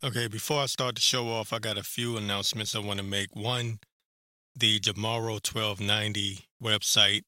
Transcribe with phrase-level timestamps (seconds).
[0.00, 3.04] Okay, before I start the show off, I got a few announcements I want to
[3.04, 3.34] make.
[3.34, 3.80] One,
[4.54, 7.22] the Jamaro 1290 website,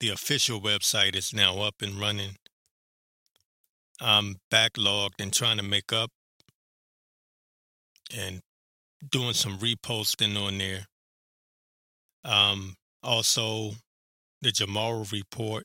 [0.00, 2.34] the official website, is now up and running.
[4.00, 6.10] I'm backlogged and trying to make up
[8.12, 8.40] and
[9.08, 10.86] doing some reposting on there.
[12.24, 12.74] Um,
[13.04, 13.74] also,
[14.42, 15.62] the Jamaro report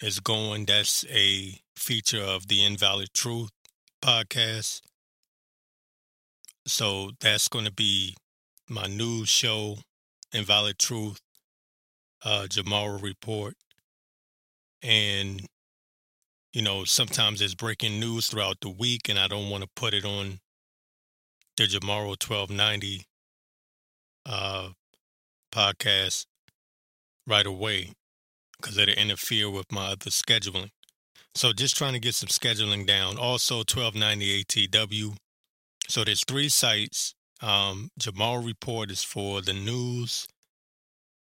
[0.00, 0.66] is going.
[0.66, 3.50] That's a feature of the Invalid Truth
[4.00, 4.82] podcast.
[6.66, 8.16] So that's going to be
[8.68, 9.78] my new show,
[10.32, 11.20] Invalid Truth,
[12.24, 12.46] uh,
[13.00, 13.54] Report.
[14.82, 15.46] And,
[16.52, 19.94] you know, sometimes there's breaking news throughout the week, and I don't want to put
[19.94, 20.40] it on
[21.56, 23.06] the Jamaro 1290
[24.26, 24.70] uh,
[25.52, 26.26] podcast
[27.28, 27.92] right away
[28.56, 30.70] because it'll interfere with my other scheduling.
[31.36, 33.18] So just trying to get some scheduling down.
[33.18, 35.16] Also, 1290 ATW
[35.88, 37.14] so there's three sites.
[37.42, 40.26] Um, Jamaro Report is for the news.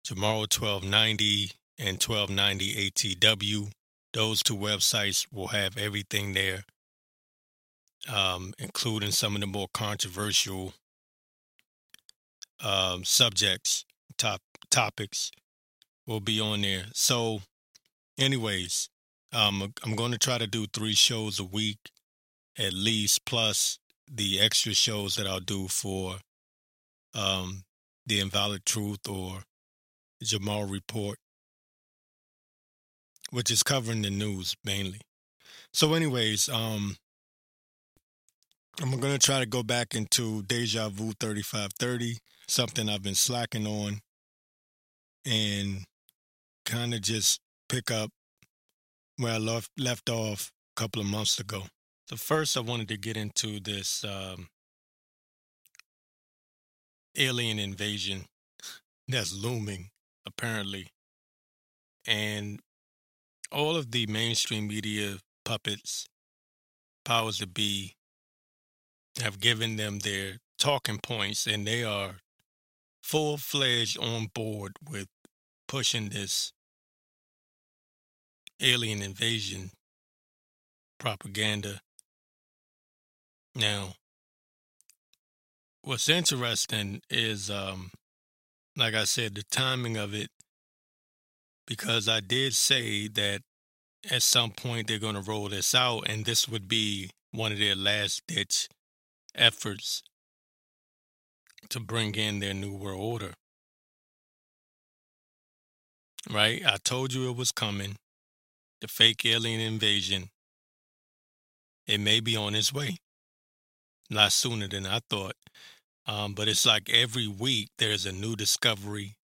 [0.06, 3.72] Jamaro 1290 and 1290 ATW.
[4.14, 6.64] Those two websites will have everything there,
[8.12, 10.74] um, including some of the more controversial
[12.64, 13.86] um, subjects,
[14.18, 15.32] top topics
[16.06, 16.86] will be on there.
[16.94, 17.42] So,
[18.18, 18.90] anyways,
[19.34, 21.92] um, I'm going to try to do three shows a week
[22.58, 26.18] at least, plus the extra shows that I'll do for
[27.14, 27.64] um,
[28.06, 29.44] the Invalid Truth or
[30.24, 31.18] Jamaro Report,
[33.32, 35.02] which is covering the news mainly.
[35.74, 36.98] So, anyways, um,
[38.82, 44.00] I'm to try to go back into Deja Vu 3530, something I've been slacking on,
[45.26, 45.86] and
[46.66, 48.10] kind of just pick up
[49.18, 51.64] where I left, left off a couple of months ago.
[52.12, 54.50] So first, I wanted to get into this um,
[57.18, 58.26] alien invasion
[59.08, 59.92] that's looming,
[60.26, 60.88] apparently,
[62.06, 62.60] and
[63.50, 66.06] all of the mainstream media puppets,
[67.06, 67.94] powers to be,
[69.22, 72.16] have given them their talking points, and they are
[73.02, 75.08] full fledged on board with
[75.66, 76.52] pushing this
[78.60, 79.72] alien invasion
[81.00, 81.80] propaganda
[83.56, 83.96] now,
[85.82, 87.92] what's interesting is, um,
[88.78, 90.30] like I said, the timing of it,
[91.68, 93.42] because I did say that
[94.10, 97.60] at some point they're going to roll this out, and this would be one of
[97.60, 98.68] their last ditch
[99.36, 100.02] efforts
[101.70, 103.34] to bring in their New World Order.
[106.30, 106.62] Right?
[106.66, 107.98] I told you it was coming.
[108.80, 110.30] The fake alien invasion.
[111.86, 112.98] It may be on its way
[114.12, 115.36] lot sooner than I thought.
[116.06, 119.16] Um, but it's like every week there's a new discovery,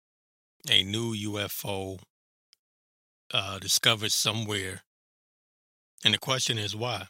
[0.70, 1.98] a new UFO
[3.32, 4.82] uh, discovered somewhere.
[6.04, 7.06] And the question is why?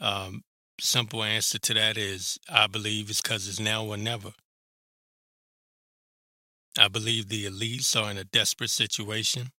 [0.00, 0.42] Um,
[0.80, 4.32] simple answer to that is I believe it's because it's now or never.
[6.78, 9.50] I believe the elites are in a desperate situation.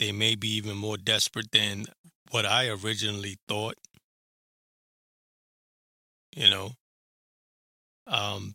[0.00, 1.86] They may be even more desperate than
[2.30, 3.76] what I originally thought
[6.34, 6.72] you know.
[8.06, 8.54] Um,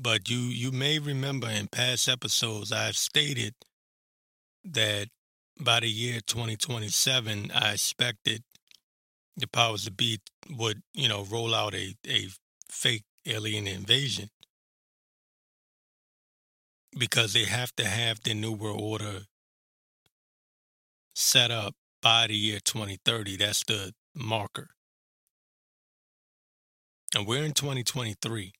[0.00, 3.54] but you you may remember in past episodes I've stated
[4.64, 5.08] that
[5.60, 8.42] by the year 2027 I expected
[9.36, 10.20] the powers to be
[10.50, 12.28] would you know roll out a a
[12.70, 14.30] fake alien invasion
[16.98, 19.20] because they have to have the new world order
[21.14, 24.68] set up by the year 2030 that's the marker
[27.14, 28.52] and we're in 2023.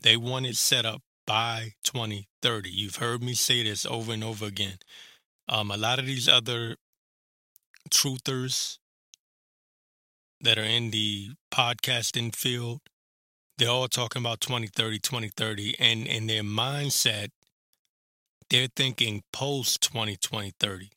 [0.00, 2.70] They want it set up by 2030.
[2.70, 4.78] You've heard me say this over and over again.
[5.48, 6.76] Um, a lot of these other
[7.90, 8.78] truthers
[10.40, 12.80] that are in the podcasting field,
[13.56, 17.28] they're all talking about 2030, 2030, and in their mindset,
[18.50, 20.90] they're thinking post 2020, 30.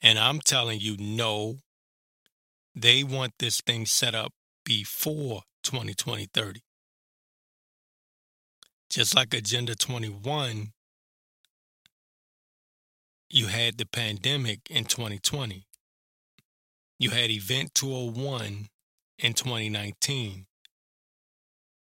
[0.00, 1.58] And I'm telling you, no,
[2.80, 4.32] they want this thing set up
[4.64, 6.60] before 2020 30.
[8.90, 10.72] Just like Agenda 21,
[13.30, 15.66] you had the pandemic in 2020.
[16.98, 18.68] You had Event 201
[19.18, 20.46] in 2019.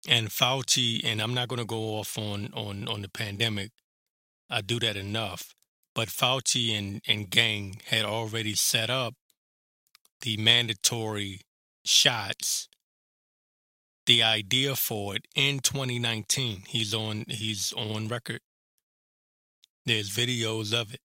[0.06, 3.70] And Fauci, and I'm not going to go off on, on, on the pandemic.
[4.50, 5.54] I do that enough.
[5.94, 9.14] but Fauci and, and gang had already set up
[10.24, 11.42] the mandatory
[11.84, 12.66] shots,
[14.06, 16.62] the idea for it in 2019.
[16.66, 18.40] He's on he's on record.
[19.84, 21.00] There's videos of it.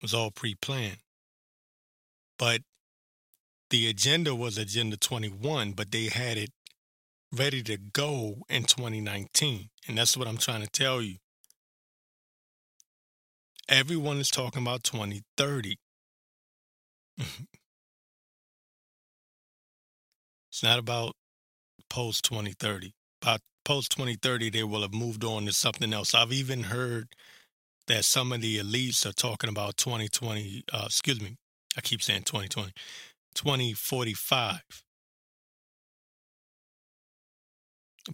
[0.00, 0.98] It was all pre-planned.
[2.36, 2.62] But
[3.70, 6.50] the agenda was Agenda 21, but they had it
[7.32, 9.70] ready to go in 2019.
[9.86, 11.16] And that's what I'm trying to tell you.
[13.68, 15.76] Everyone is talking about 2030.
[17.18, 17.46] it's
[20.62, 21.14] not about
[21.90, 22.92] post 2030.
[23.20, 26.14] By post 2030, they will have moved on to something else.
[26.14, 27.08] I've even heard
[27.88, 31.36] that some of the elites are talking about 2020, uh, excuse me,
[31.76, 32.72] I keep saying 2020,
[33.34, 34.62] 2045.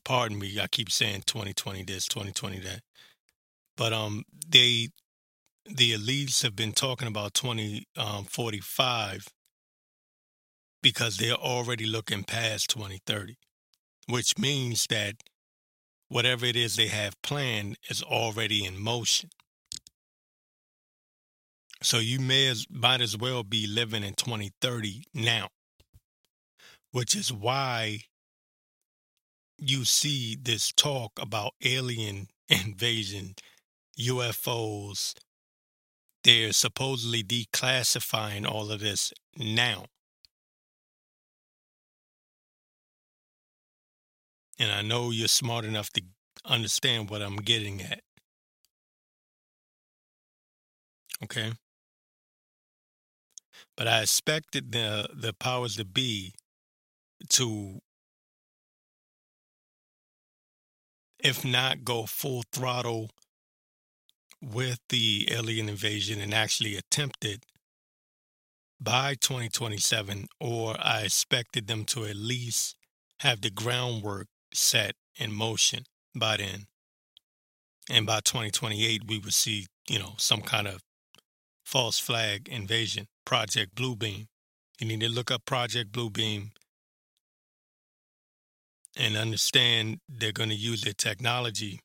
[0.04, 2.80] Pardon me, I keep saying 2020 this, 2020 that.
[3.76, 4.88] But um they
[5.66, 9.20] the elites have been talking about 2045 um,
[10.82, 13.36] because they're already looking past 2030,
[14.08, 15.16] which means that
[16.08, 19.30] whatever it is they have planned is already in motion.
[21.82, 25.48] So you may as might as well be living in 2030 now,
[26.92, 28.02] which is why
[29.58, 33.34] you see this talk about alien invasion,
[33.98, 35.14] UFOs.
[36.24, 39.86] They're supposedly declassifying all of this now.
[44.58, 46.02] And I know you're smart enough to
[46.44, 48.02] understand what I'm getting at.
[51.24, 51.52] Okay?
[53.76, 56.34] But I expected the the powers to be
[57.30, 57.80] to
[61.18, 63.10] if not go full throttle
[64.42, 67.44] with the alien invasion and actually attempt it
[68.80, 72.74] by 2027 or I expected them to at least
[73.20, 75.84] have the groundwork set in motion
[76.14, 76.66] by then.
[77.88, 80.80] And by 2028 we would see, you know, some kind of
[81.64, 84.26] false flag invasion, Project Bluebeam.
[84.80, 86.50] You need to look up Project Bluebeam
[88.96, 91.80] and understand they're going to use their technology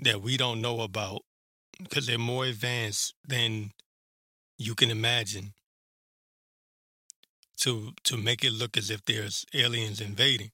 [0.00, 1.22] that we don't know about
[1.78, 3.72] because they're more advanced than
[4.58, 5.52] you can imagine
[7.56, 10.50] to to make it look as if there's aliens invading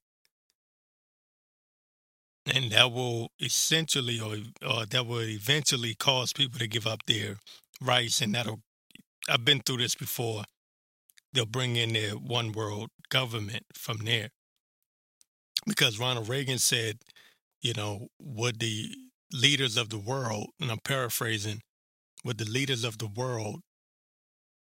[2.46, 4.36] and that will essentially or,
[4.66, 7.36] or that will eventually cause people to give up their
[7.80, 8.60] rights and that'll
[9.28, 10.44] I've been through this before
[11.32, 14.30] they'll bring in their one world government from there.
[15.66, 16.98] Because Ronald Reagan said,
[17.60, 18.94] you know, would the
[19.34, 21.60] leaders of the world, and I'm paraphrasing,
[22.24, 23.60] would the leaders of the world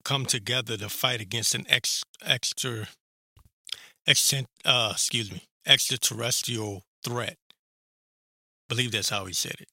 [0.04, 2.88] come together to fight against an ex, extra,
[4.08, 7.38] extent, uh, excuse me, extraterrestrial threat?
[8.70, 9.68] I believe that's how he said it.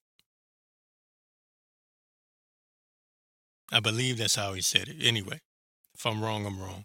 [3.72, 4.96] I believe that's how he said it.
[5.00, 5.38] Anyway,
[5.94, 6.84] if I'm wrong, I'm wrong.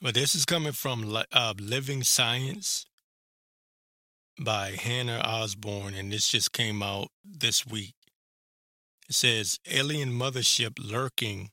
[0.00, 2.86] But this is coming from uh, Live Science
[4.40, 7.94] by Hannah Osborne, and this just came out this week.
[9.08, 11.50] It says alien mothership lurking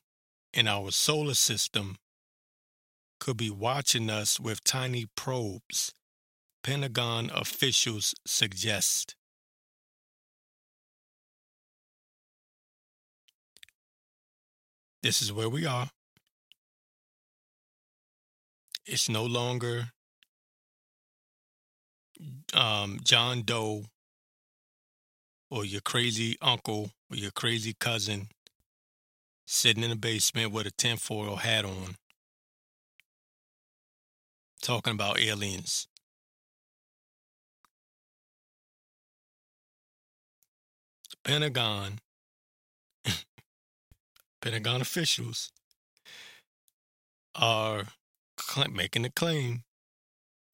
[0.52, 1.96] in our solar system
[3.18, 5.92] could be watching us with tiny probes,
[6.62, 9.14] Pentagon officials suggest.
[15.02, 15.90] This is where we are.
[18.84, 19.92] It's no longer
[22.54, 23.84] um, John Doe
[25.50, 28.28] or your crazy uncle or your crazy cousin
[29.46, 31.96] sitting in the basement with a tinfoil hat on
[34.62, 35.88] talking about aliens.
[41.24, 41.98] Pentagon
[44.40, 45.50] Pentagon officials
[47.34, 47.84] are
[48.72, 49.64] making the claim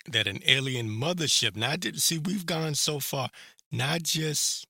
[0.09, 3.29] that an alien mothership, just, see, we've gone so far,
[3.71, 4.67] not just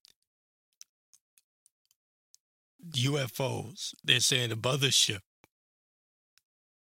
[2.93, 5.21] UFOs, they're saying the mothership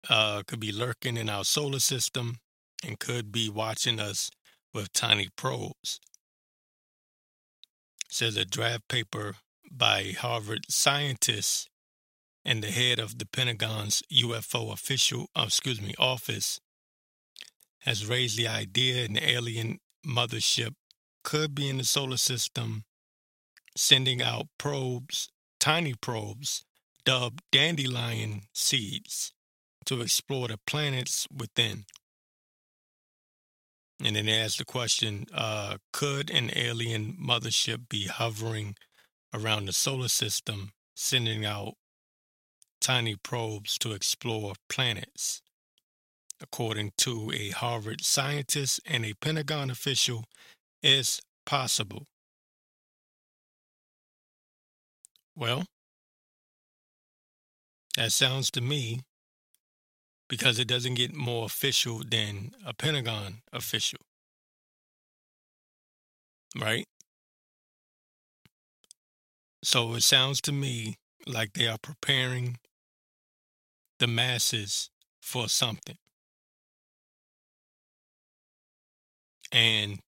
[0.08, 2.36] uh, could be lurking in our solar system
[2.84, 4.30] and could be watching us
[4.72, 5.98] with tiny probes.
[8.08, 9.34] Says a draft paper
[9.70, 11.66] by Harvard scientists
[12.44, 16.60] and the head of the Pentagon's UFO official, uh, excuse me, office
[17.86, 20.74] has raised the idea an alien mothership
[21.22, 22.84] could be in the solar system,
[23.76, 25.28] sending out probes,
[25.60, 26.64] tiny probes,
[27.04, 29.32] dubbed dandelion seeds,
[29.84, 31.84] to explore the planets within.
[34.04, 38.74] And then they asked the question uh, Could an alien mothership be hovering
[39.32, 41.74] around the solar system, sending out
[42.80, 45.40] tiny probes to explore planets?
[46.40, 50.24] According to a Harvard scientist and a Pentagon official,
[50.82, 52.06] is possible.
[55.34, 55.64] Well,
[57.96, 59.00] that sounds to me
[60.28, 64.00] because it doesn't get more official than a Pentagon official.
[66.58, 66.86] Right?
[69.62, 72.58] So it sounds to me like they are preparing
[73.98, 74.90] the masses
[75.20, 75.96] for something.
[79.52, 80.00] And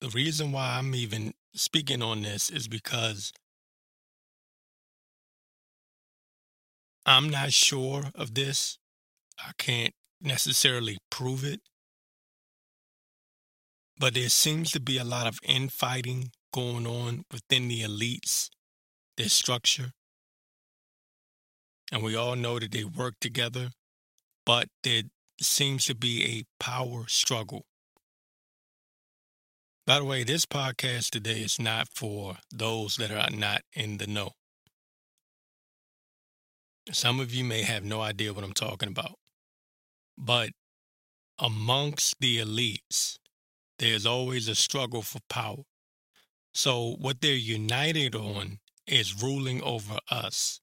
[0.00, 3.32] the reason why I'm even speaking on this is because
[7.04, 8.78] I'm not sure of this.
[9.38, 11.60] I can't necessarily prove it.
[13.98, 18.48] But there seems to be a lot of infighting going on within the elites,
[19.16, 19.92] their structure.
[21.92, 23.70] And we all know that they work together,
[24.46, 25.02] but there
[25.40, 27.64] seems to be a power struggle.
[29.86, 34.06] By the way, this podcast today is not for those that are not in the
[34.06, 34.32] know.
[36.92, 39.18] Some of you may have no idea what I'm talking about.
[40.16, 40.50] But
[41.38, 43.18] amongst the elites,
[43.78, 45.64] there's always a struggle for power.
[46.52, 50.60] So, what they're united on is ruling over us.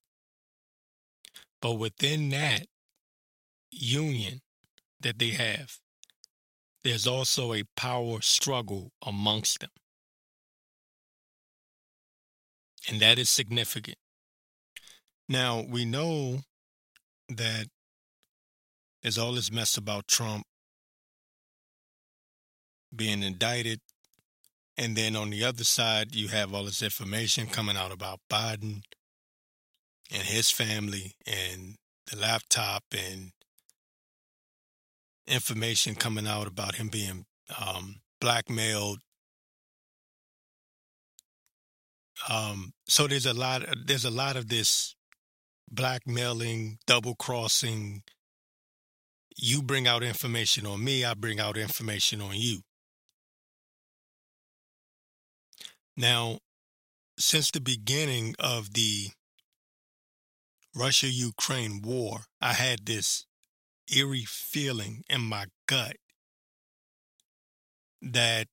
[1.62, 2.67] But within that
[3.72, 4.41] union
[5.01, 5.77] that they have,
[6.84, 9.70] there's also a power struggle amongst them.
[12.89, 13.98] And that is significant.
[15.27, 16.39] Now, we know
[17.27, 17.68] that
[19.01, 20.44] there's all this mess about Trump
[22.96, 23.82] being indicted.
[24.77, 28.82] And then on the other side, you have all this information coming out about Biden
[30.12, 31.75] and his family and
[32.10, 33.32] the laptop and
[35.27, 37.25] information coming out about him being
[37.60, 39.00] um, blackmailed.
[42.29, 43.63] Um, so there's a lot.
[43.86, 44.96] There's a lot of this
[45.69, 48.03] blackmailing, double crossing.
[49.36, 52.62] You bring out information on me, I bring out information on you.
[55.96, 56.39] Now,
[57.19, 59.10] since the beginning of the
[60.75, 63.26] Russia Ukraine war, I had this
[63.94, 65.98] eerie feeling in my gut
[68.01, 68.48] that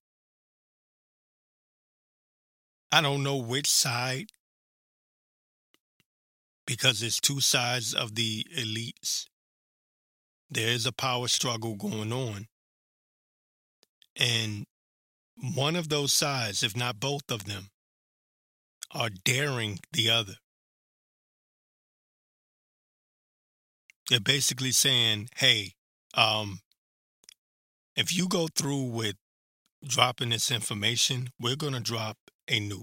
[2.90, 4.26] I don't know which side
[6.66, 9.26] because it's two sides of the elites.
[10.50, 12.46] There is a power struggle going on.
[14.16, 14.66] And
[15.36, 17.70] one of those sides, if not both of them,
[18.92, 20.36] are daring the other.
[24.10, 25.72] They're basically saying, hey,
[26.14, 26.60] um,
[27.96, 29.16] if you go through with
[29.86, 32.18] dropping this information, we're going to drop
[32.48, 32.82] a nuke.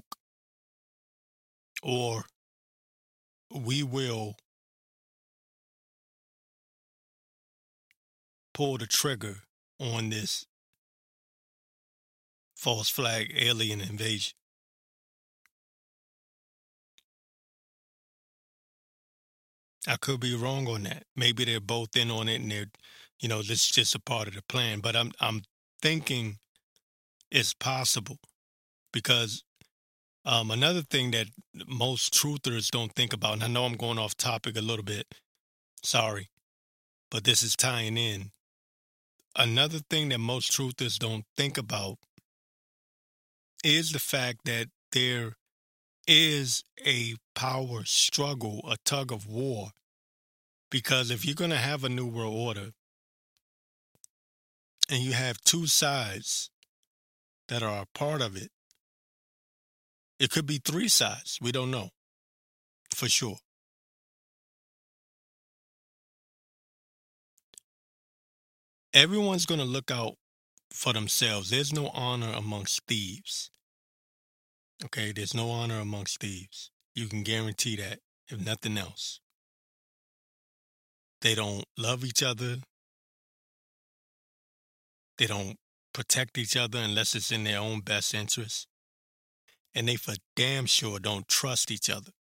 [1.84, 2.26] Or
[3.54, 4.36] we will
[8.54, 9.38] pull the trigger
[9.80, 10.46] on this
[12.56, 14.34] false flag alien invasion.
[19.88, 21.04] I could be wrong on that.
[21.16, 22.72] Maybe they're both in on it and they're,
[23.20, 24.80] you know, this is just a part of the plan.
[24.80, 25.42] But I'm I'm
[25.82, 26.38] thinking
[27.32, 28.20] it's possible
[28.94, 29.44] because
[30.26, 31.28] um, another thing that
[31.68, 35.08] most truthers don't think about, and I know I'm going off topic a little bit,
[35.84, 36.30] sorry,
[37.10, 38.32] but this is tying in.
[39.36, 41.98] Another thing that most truthers don't think about
[43.64, 45.34] is the fact that there
[46.08, 49.70] is a power struggle, a tug of war.
[50.70, 52.72] Because if you're going to have a new world order
[54.90, 56.50] and you have two sides
[57.50, 58.50] that are a part of it,
[60.20, 61.40] it could be three sides.
[61.42, 61.90] We don't know
[62.96, 63.38] for sure.
[68.94, 70.16] Everyone's going to look out
[70.72, 71.50] for themselves.
[71.50, 73.50] There's no honor amongst thieves.
[74.84, 76.72] Okay, there's no honor amongst thieves.
[76.96, 79.20] You can guarantee that, if nothing else.
[81.22, 82.58] They don't love each other.
[85.18, 85.58] They don't
[85.94, 88.68] protect each other unless it's in their own best interest.
[89.76, 92.12] And they for damn sure don't trust each other.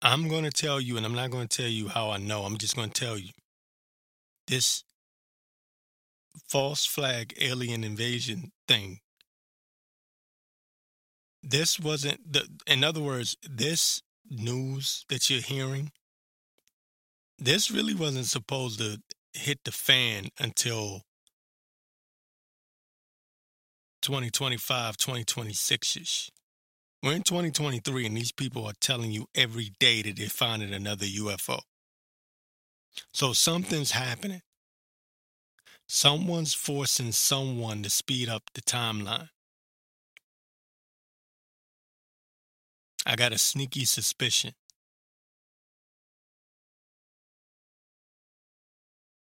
[0.00, 2.42] I'm going to tell you, and I'm not going to tell you how I know.
[2.42, 3.30] I'm just going to tell you
[4.48, 4.82] this
[6.48, 9.00] false flag alien invasion thing.
[11.42, 15.90] This wasn't the, in other words, this news that you're hearing,
[17.38, 18.98] this really wasn't supposed to
[19.34, 21.02] hit the fan until
[24.02, 26.30] 2025, 2026 ish.
[27.02, 31.06] We're in 2023 and these people are telling you every day that they're finding another
[31.06, 31.60] UFO.
[33.12, 34.42] So something's happening.
[35.88, 39.28] Someone's forcing someone to speed up the timeline.
[43.04, 44.54] I got a sneaky suspicion.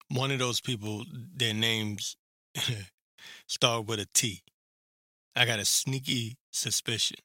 [0.08, 2.16] One of those people, their names
[3.46, 4.42] start with a T.
[5.34, 7.16] I got a sneaky suspicion.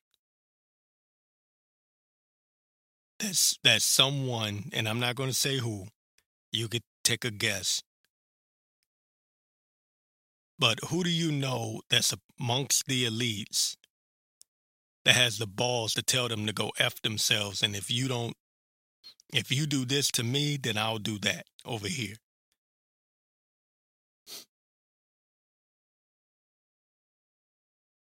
[3.21, 5.87] that's that someone, and I'm not going to say who,
[6.51, 7.83] you could take a guess.
[10.61, 13.75] But who do you know that's amongst the elites
[15.05, 17.63] that has the balls to tell them to go F themselves?
[17.63, 18.37] And if you don't,
[19.33, 22.17] if you do this to me, then I'll do that over here.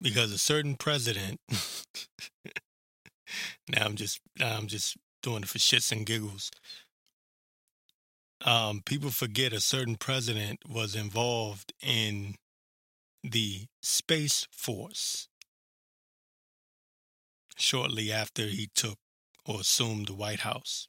[0.02, 1.40] Because a certain president
[3.70, 6.50] Now I'm just now I'm just doing it for shits and giggles.
[8.44, 12.36] Um, people forget a certain president was involved in
[13.24, 15.28] the Space Force
[17.56, 18.98] shortly after he took
[19.46, 20.88] or assumed the White House.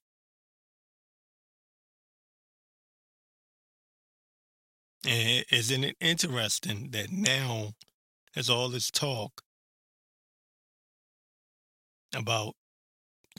[5.05, 7.73] And isn't it interesting that now
[8.33, 9.43] there's all this talk
[12.15, 12.55] about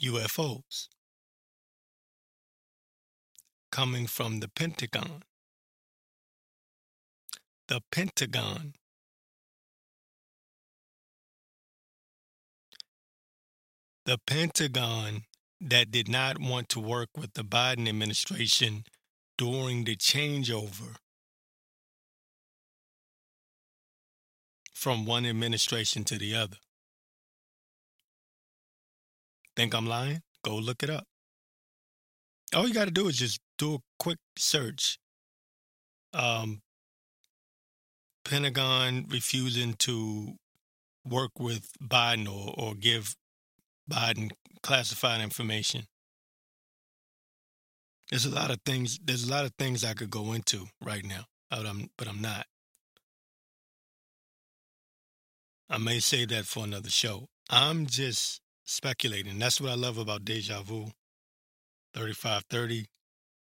[0.00, 0.88] UFOs
[3.74, 5.24] coming from the Pentagon.
[7.66, 8.74] The Pentagon.
[14.06, 15.22] The Pentagon
[15.60, 18.84] that did not want to work with the Biden administration
[19.36, 20.94] during the changeover
[24.72, 26.58] from one administration to the other.
[29.56, 30.22] Think I'm lying?
[30.44, 31.08] Go look it up.
[32.54, 34.98] All you got to do is just do a quick search.
[36.12, 36.60] Um,
[38.24, 40.34] Pentagon refusing to
[41.04, 43.16] work with Biden or, or give
[43.90, 44.30] Biden
[44.62, 45.86] classified information.
[48.10, 48.98] There's a lot of things.
[49.02, 52.20] There's a lot of things I could go into right now, but I'm but I'm
[52.20, 52.46] not.
[55.68, 57.26] I may say that for another show.
[57.50, 59.38] I'm just speculating.
[59.38, 60.92] That's what I love about Deja Vu.
[61.94, 62.86] 3530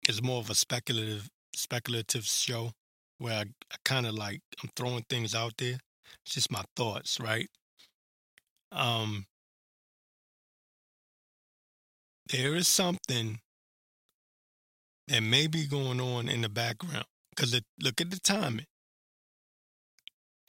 [0.09, 2.73] is more of a speculative speculative show
[3.19, 5.79] where I, I kind of like I'm throwing things out there.
[6.25, 7.49] It's just my thoughts, right?
[8.73, 9.27] Um
[12.31, 13.41] there is something
[15.09, 18.67] that may be going on in the background because look at the timing.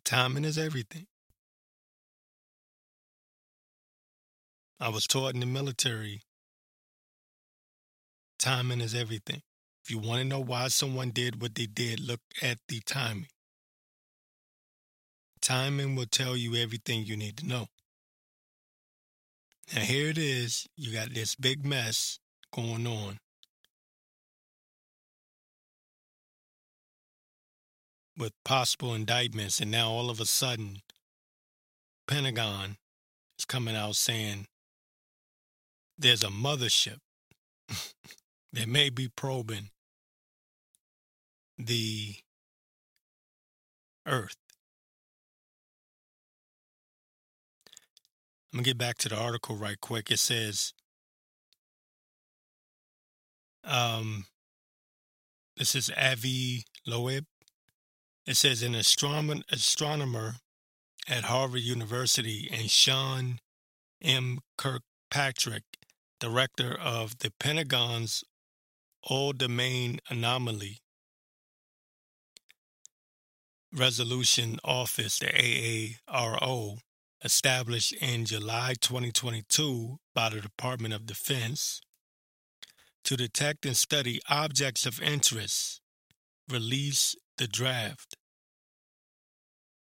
[0.03, 1.05] Timing is everything.
[4.79, 6.21] I was taught in the military
[8.39, 9.41] timing is everything.
[9.84, 13.30] If you want to know why someone did what they did, look at the timing.
[15.41, 17.67] Timing will tell you everything you need to know.
[19.73, 20.65] Now, here it is.
[20.76, 22.19] You got this big mess
[22.54, 23.17] going on.
[28.17, 30.82] With possible indictments, and now all of a sudden,
[32.08, 32.78] Pentagon
[33.38, 34.47] is coming out saying
[35.97, 36.97] there's a mothership
[38.53, 39.69] that may be probing
[41.57, 42.15] the
[44.05, 44.38] earth.
[48.53, 50.10] I'm going to get back to the article right quick.
[50.10, 50.73] It says,
[53.63, 54.25] um,
[55.57, 57.25] this is Avi Loeb.
[58.25, 60.33] It says an astronomer
[61.07, 63.39] at Harvard University and Sean
[64.01, 64.39] M.
[64.57, 65.63] Kirkpatrick
[66.19, 68.23] director of the Pentagon's
[69.10, 70.82] All Domain Anomaly
[73.72, 76.80] Resolution Office, the AARO,
[77.24, 81.80] established in July 2022 by the Department of Defense
[83.06, 85.80] to detect and study objects of interest.
[86.50, 88.17] Release the draft.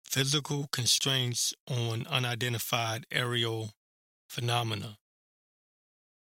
[0.07, 3.73] Physical constraints on unidentified aerial
[4.27, 4.97] phenomena.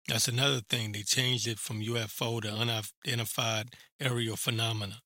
[0.08, 0.92] That's another thing.
[0.92, 5.00] They changed it from UFO to unidentified aerial phenomena.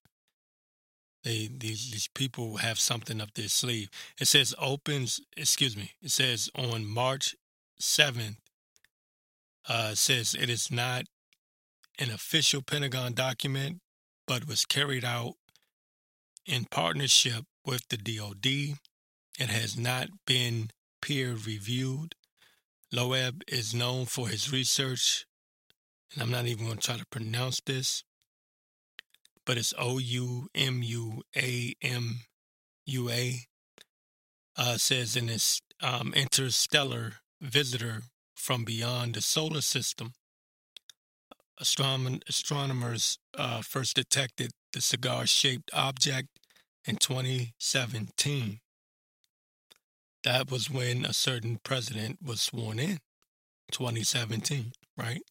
[1.24, 3.90] They these, these people have something up their sleeve.
[4.20, 5.20] It says opens.
[5.36, 5.92] Excuse me.
[6.02, 7.34] It says on March
[7.78, 8.38] seventh.
[9.68, 11.04] Uh, says it is not
[11.98, 13.80] an official Pentagon document,
[14.26, 15.34] but was carried out
[16.46, 18.78] in partnership with the DoD.
[19.38, 20.70] It has not been
[21.02, 22.14] peer reviewed.
[22.92, 25.26] Loeb is known for his research,
[26.12, 28.02] and I'm not even going to try to pronounce this,
[29.44, 32.20] but it's O U M U A M
[32.86, 33.40] U A.
[34.56, 38.02] Uh, says in this um, interstellar visitor
[38.34, 40.14] from beyond the solar system
[41.60, 46.28] Astronom- astronomers uh, first detected the cigar shaped object
[46.84, 48.60] in 2017.
[50.24, 52.98] That was when a certain president was sworn in,
[53.72, 55.22] 2017, right?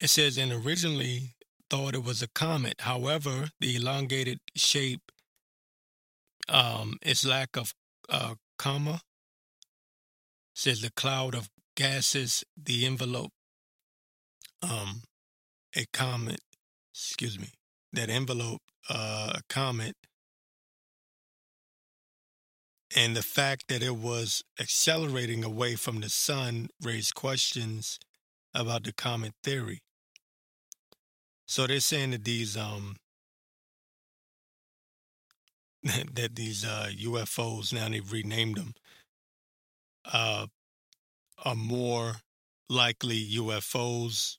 [0.00, 1.34] It says, and originally
[1.70, 2.80] thought it was a comet.
[2.80, 5.10] However, the elongated shape,
[6.48, 7.72] um, its lack of
[8.08, 9.00] uh, comma,
[10.54, 13.32] says the cloud of gases, the envelope
[14.62, 15.02] um,
[15.76, 16.40] a comet,
[16.92, 17.48] excuse me,
[17.92, 19.94] that envelope uh, a comet,
[22.94, 27.98] and the fact that it was accelerating away from the sun raised questions
[28.54, 29.80] about the comet theory.
[31.46, 32.96] So they're saying that these um
[35.82, 38.74] that these uh, UFOs now they've renamed them
[40.12, 40.46] uh,
[41.44, 42.16] are more
[42.68, 44.36] likely UFOs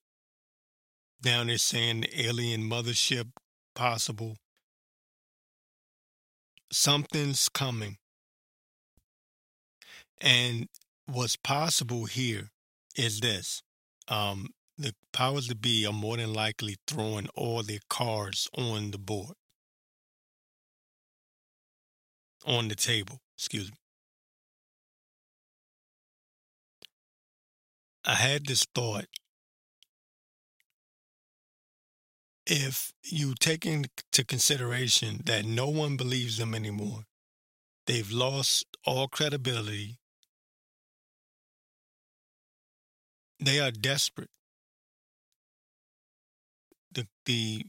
[1.21, 3.29] down there saying alien mothership
[3.75, 4.37] possible.
[6.71, 7.97] Something's coming.
[10.21, 10.67] And
[11.05, 12.49] what's possible here
[12.95, 13.61] is this.
[14.07, 18.97] Um, the powers that be are more than likely throwing all their cards on the
[18.97, 19.35] board.
[22.45, 23.77] On the table, excuse me.
[28.05, 29.05] I had this thought
[32.45, 37.05] if you take into consideration that no one believes them anymore,
[37.85, 39.99] they've lost all credibility,
[43.45, 44.29] they are desperate.
[46.91, 47.65] The, the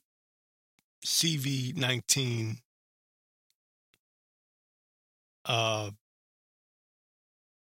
[1.05, 2.59] CV 19
[5.47, 5.91] uh,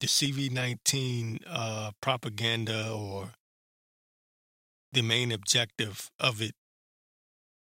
[0.01, 3.33] the CV 19 uh, propaganda or
[4.93, 6.55] the main objective of it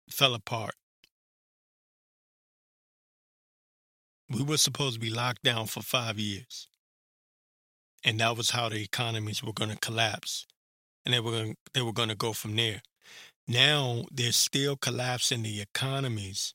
[0.10, 0.76] fell apart.
[4.30, 6.68] We were supposed to be locked down for five years.
[8.04, 10.46] And that was how the economies were going to collapse.
[11.06, 12.82] And they were going they were going to go from there.
[13.48, 16.54] Now they're still collapsing the economies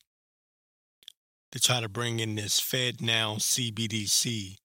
[1.53, 4.57] to try to bring in this Fed now CBDC.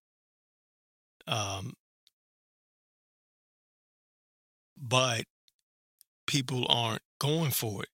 [1.27, 1.73] Um,
[4.77, 5.23] but
[6.25, 7.89] people aren't going for it.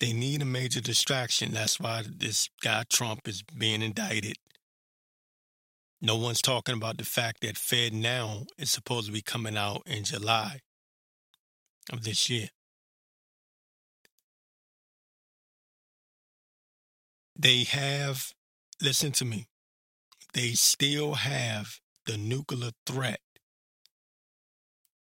[0.00, 1.52] They need a major distraction.
[1.52, 4.36] That's why this guy Trump is being indicted.
[6.04, 9.82] No one's talking about the fact that Fed now is supposed to be coming out
[9.86, 10.58] in July
[11.92, 12.48] of this year.
[17.38, 18.32] They have,
[18.82, 19.46] listen to me,
[20.34, 23.20] they still have the nuclear threat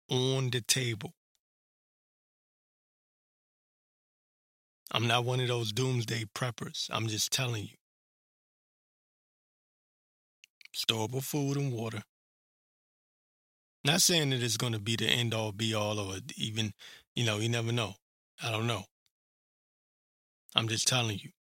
[0.10, 1.14] on the table.
[4.92, 6.88] I'm not one of those doomsday preppers.
[6.92, 7.76] I'm just telling you.
[10.78, 12.04] Storable food and water.
[13.84, 16.74] Not saying that it's going to be the end all be all or even,
[17.16, 17.94] you know, you never know.
[18.44, 18.84] I don't know.
[20.56, 21.32] I'm just telling you.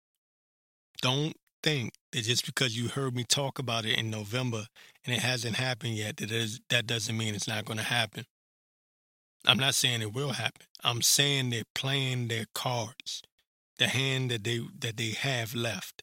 [1.03, 4.67] Don't think that just because you heard me talk about it in November
[5.05, 8.25] and it hasn't happened yet, that is, that doesn't mean it's not going to happen.
[9.45, 10.67] I'm not saying it will happen.
[10.83, 13.23] I'm saying they're playing their cards
[13.79, 16.03] the hand that they that they have left.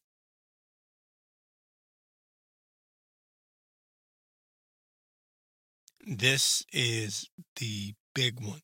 [6.06, 8.62] This is the big one.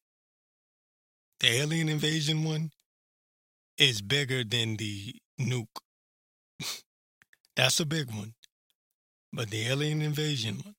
[1.40, 2.72] The alien invasion one
[3.78, 5.68] is bigger than the nuke.
[7.56, 8.34] That's a big one.
[9.32, 10.76] But the alien invasion one,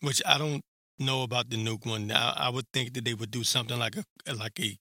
[0.00, 0.62] which I don't
[0.98, 2.10] know about the nuke one.
[2.10, 4.76] I, I would think that they would do something like a like a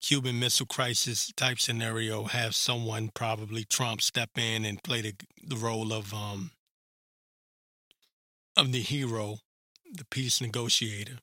[0.00, 2.24] Cuban Missile Crisis type scenario.
[2.24, 6.52] Have someone, probably Trump, step in and play the the role of um
[8.56, 9.38] of the hero,
[9.92, 11.18] the peace negotiator.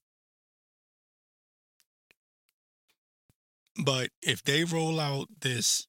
[3.84, 5.88] But if they roll out this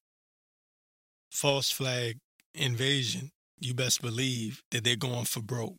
[1.30, 2.18] false flag
[2.54, 5.76] invasion, you best believe that they're going for broke.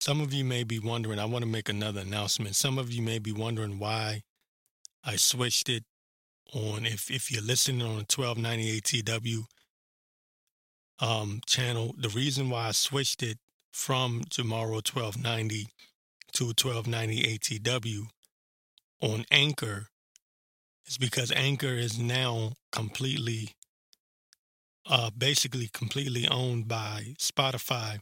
[0.00, 2.54] Some of you may be wondering, I want to make another announcement.
[2.54, 4.22] Some of you may be wondering why
[5.04, 5.84] I switched it
[6.54, 9.44] on if if you're listening on 1290 ATW
[11.00, 13.38] um channel, the reason why I switched it
[13.72, 15.68] from Jamaro 1290
[16.32, 18.06] to 1290 ATW
[19.00, 19.86] on Anchor
[20.86, 23.50] is because Anchor is now completely
[24.86, 28.00] uh basically completely owned by Spotify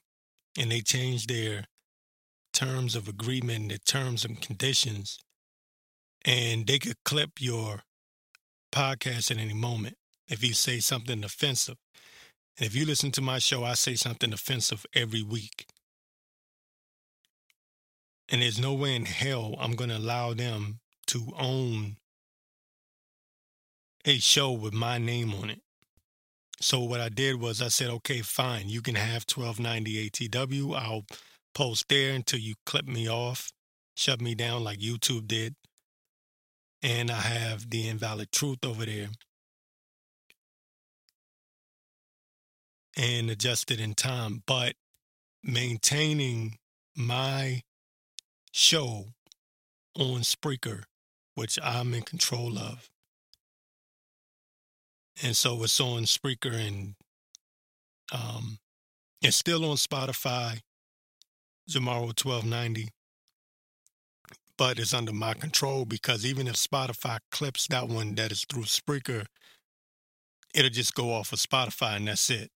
[0.59, 1.67] and they changed their
[2.53, 5.19] terms of agreement, their terms and conditions,
[6.25, 7.83] and they could clip your
[8.73, 9.97] podcast at any moment
[10.29, 11.77] if you say something offensive.
[12.59, 15.67] And if you listen to my show, I say something offensive every week.
[18.29, 21.97] And there's no way in hell I'm going to allow them to own
[24.05, 25.61] a show with my name on it.
[26.61, 30.75] So what I did was I said, okay, fine, you can have 1290 ATW.
[30.75, 31.05] I'll
[31.55, 33.53] post there until you clip me off,
[33.95, 35.55] shut me down like YouTube did.
[36.83, 39.09] And I have the invalid truth over there.
[42.97, 44.75] And adjusted in time, but
[45.43, 46.57] maintaining
[46.97, 47.63] my
[48.53, 49.09] show
[49.95, 50.85] on Spreaker,
[51.35, 52.89] which I'm in control of.
[55.23, 56.95] And so it's on Spreaker and
[58.13, 58.59] um,
[59.23, 60.61] it's still on Spotify,
[61.71, 62.89] Jamaro 1290,
[64.59, 68.65] but it's under my control because even if Spotify clips that one that is through
[68.65, 69.27] Spreaker,
[70.55, 72.51] it'll just go off of Spotify and that's it.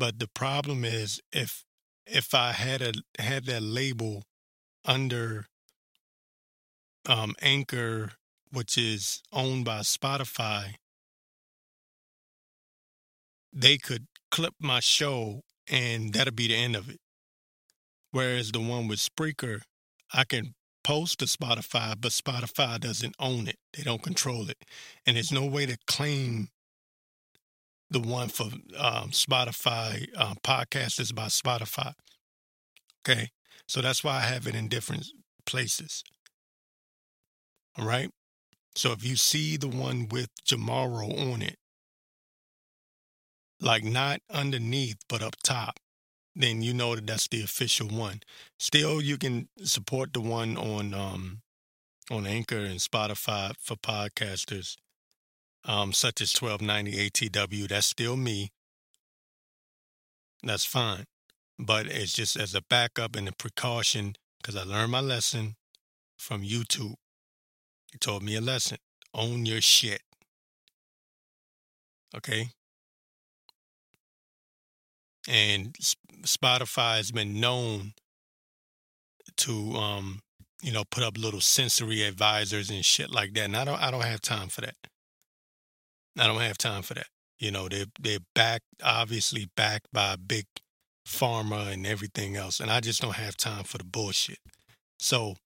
[0.00, 1.62] But the problem is if
[2.06, 4.22] if I had a had that label
[4.86, 5.44] under
[7.04, 8.12] um, Anchor,
[8.50, 10.76] which is owned by Spotify,
[13.52, 17.00] they could clip my show and that'll be the end of it.
[18.10, 19.60] Whereas the one with Spreaker,
[20.14, 23.58] I can post to Spotify, but Spotify doesn't own it.
[23.76, 24.64] They don't control it.
[25.04, 26.48] And there's no way to claim
[27.90, 28.44] the one for
[28.78, 31.92] um, Spotify uh, podcasters by Spotify.
[33.02, 33.30] Okay.
[33.66, 35.06] So that's why I have it in different
[35.46, 36.02] places.
[37.78, 38.10] All right.
[38.74, 41.56] So if you see the one with Jamaro on it,
[43.60, 45.78] like not underneath, but up top,
[46.34, 48.20] then you know that that's the official one.
[48.58, 51.42] Still, you can support the one on um,
[52.10, 54.76] on Anchor and Spotify for podcasters,
[55.64, 57.68] um, such as 1290 ATW.
[57.68, 58.50] That's still me.
[60.42, 61.04] That's fine.
[61.58, 65.56] But it's just as a backup and a precaution because I learned my lesson
[66.18, 66.94] from YouTube.
[67.92, 68.78] He told me a lesson
[69.12, 70.02] own your shit.
[72.16, 72.50] Okay?
[75.28, 75.74] and
[76.22, 77.92] Spotify has been known
[79.36, 80.20] to um
[80.62, 83.90] you know put up little sensory advisors and shit like that and I don't I
[83.90, 84.74] don't have time for that.
[86.18, 87.06] I don't have time for that.
[87.38, 90.46] You know, they're they're backed obviously backed by big
[91.06, 94.38] pharma and everything else and I just don't have time for the bullshit.
[94.98, 95.36] So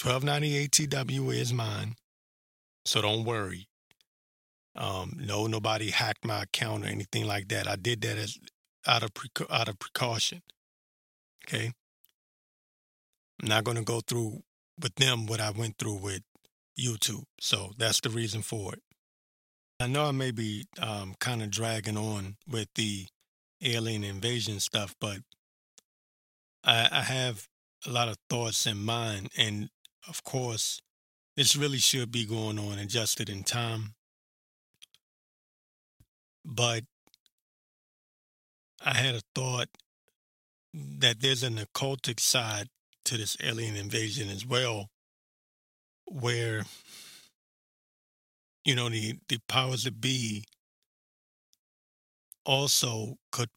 [0.00, 1.96] 1290 ATW is mine.
[2.84, 3.68] So don't worry.
[4.76, 7.66] Um, no, nobody hacked my account or anything like that.
[7.66, 8.38] I did that as
[8.86, 10.42] out of pre- out of precaution.
[11.44, 11.72] Okay,
[13.42, 14.42] I'm not going to go through
[14.80, 16.22] with them what I went through with
[16.78, 17.24] YouTube.
[17.40, 18.82] So that's the reason for it.
[19.80, 23.06] I know I may be um, kind of dragging on with the
[23.62, 25.18] alien invasion stuff, but
[26.64, 27.46] I, I have
[27.86, 29.68] a lot of thoughts in mind, and
[30.08, 30.80] of course,
[31.36, 33.94] this really should be going on adjusted in time.
[36.44, 36.82] But
[38.84, 39.68] I had a thought
[40.74, 42.68] that there's an occultic side
[43.04, 44.88] to this alien invasion as well,
[46.04, 46.64] where
[48.68, 50.44] you know the the powers that be
[52.44, 53.48] also could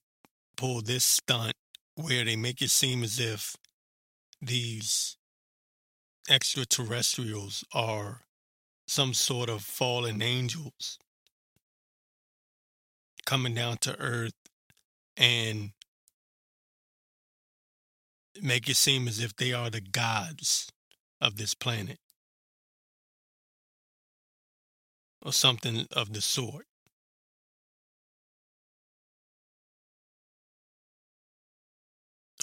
[0.56, 1.52] pull this stunt
[1.96, 3.58] where they make it seem as if
[4.42, 5.18] these
[6.30, 8.22] extraterrestrials are
[8.88, 10.98] some sort of fallen angels
[13.26, 14.32] coming down to earth
[15.18, 15.72] and
[18.42, 20.70] make it seem as if they are the gods
[21.20, 22.00] of this planet
[25.22, 26.66] or something of the sort.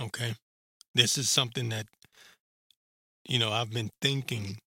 [0.01, 0.35] Okay.
[0.95, 1.87] This is something that,
[3.29, 4.59] you know, I've been thinking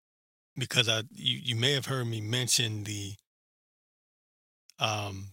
[0.56, 3.14] because I, you, you may have heard me mention the,
[4.80, 5.30] um,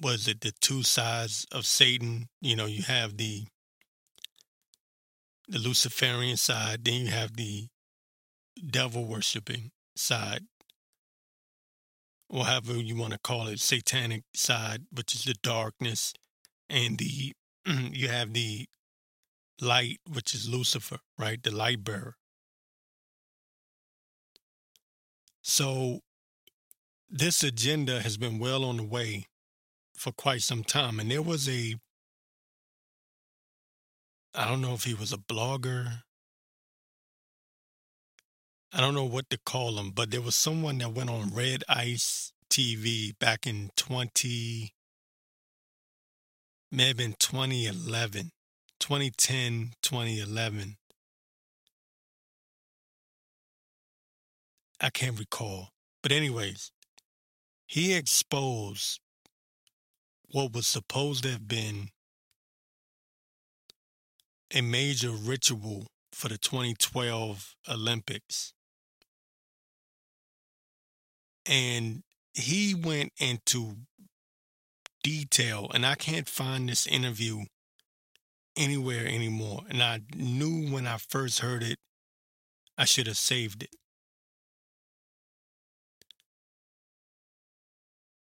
[0.00, 2.26] was it the two sides of Satan?
[2.40, 3.44] You know, you have the,
[5.48, 7.66] the Luciferian side, then you have the
[8.70, 10.42] devil worshiping side,
[12.28, 16.12] or however you want to call it, satanic side, which is the darkness,
[16.68, 17.32] and the
[17.66, 18.66] you have the
[19.60, 21.42] light, which is Lucifer, right?
[21.42, 22.16] The light bearer.
[25.42, 26.00] So
[27.08, 29.26] this agenda has been well on the way
[29.94, 31.00] for quite some time.
[31.00, 31.76] And there was a,
[34.34, 36.02] I don't know if he was a blogger.
[38.72, 41.64] I don't know what to call him, but there was someone that went on Red
[41.68, 44.74] Ice TV back in 20,
[46.70, 48.30] may have been 2011,
[48.78, 50.76] 2010, 2011.
[54.80, 55.70] I can't recall.
[56.02, 56.70] But, anyways,
[57.66, 59.00] he exposed
[60.30, 61.88] what was supposed to have been
[64.54, 68.52] a major ritual for the 2012 Olympics.
[71.48, 72.02] And
[72.34, 73.76] he went into
[75.02, 77.44] detail, and I can't find this interview
[78.56, 79.62] anywhere anymore.
[79.70, 81.78] And I knew when I first heard it,
[82.76, 83.74] I should have saved it.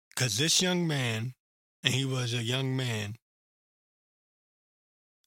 [0.10, 1.34] Because this young man,
[1.84, 3.16] and he was a young man,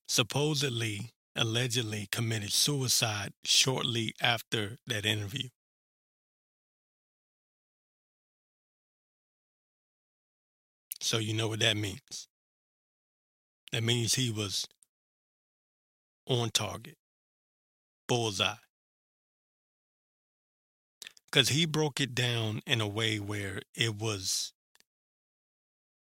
[0.09, 5.49] supposedly, allegedly committed suicide shortly after that interview.
[11.01, 12.29] So you know what that means.
[13.73, 14.67] That means he was
[16.27, 16.97] on target,
[18.07, 18.55] bullseye.
[21.31, 24.53] Because he broke it down in a way where it was,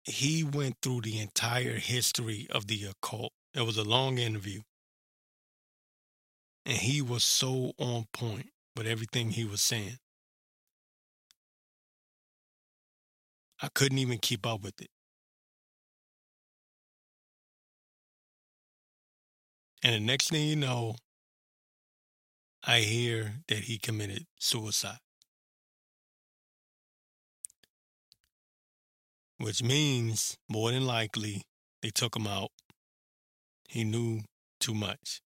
[0.04, 3.34] he went through the entire history of the occult.
[3.54, 4.62] It was a long interview.
[6.66, 9.98] And he was so on point with everything he was saying.
[13.66, 14.92] I couldn't even keep up with it.
[19.84, 20.98] And the next thing you know,
[22.64, 25.00] I hear that he committed suicide.
[29.40, 31.42] Which means, more than likely,
[31.82, 32.52] they took him out.
[33.68, 34.22] He knew
[34.60, 35.22] too much.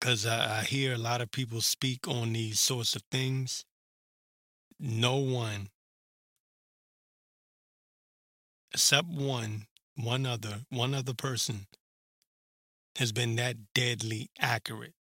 [0.00, 3.64] Because I, I hear a lot of people speak on these sorts of things.
[4.80, 5.68] No one
[8.72, 11.66] except one, one other, one other person
[12.96, 14.94] has been that deadly accurate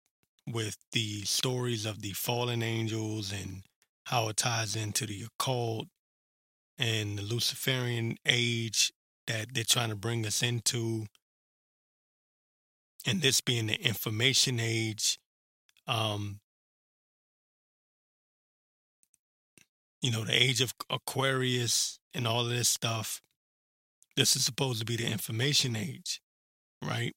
[0.46, 3.64] with the stories of the fallen angels and
[4.06, 5.88] how it ties into the occult
[6.78, 8.94] and the Luciferian age
[9.26, 11.06] that they're trying to bring us into.
[13.06, 15.20] And this being the information age,
[15.88, 16.40] um,
[20.02, 23.22] you know, the age of Aquarius and all of this stuff.
[24.18, 26.22] This is supposed to be the information age,
[26.84, 27.14] right?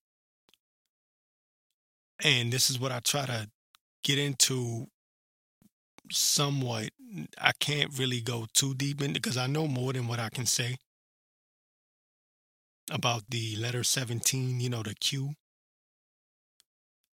[2.22, 3.48] And this is what I try to
[4.04, 4.86] get into
[6.12, 6.90] somewhat.
[7.38, 10.44] I can't really go too deep in because I know more than what I can
[10.44, 10.76] say
[12.90, 15.32] about the letter 17, you know, the Q.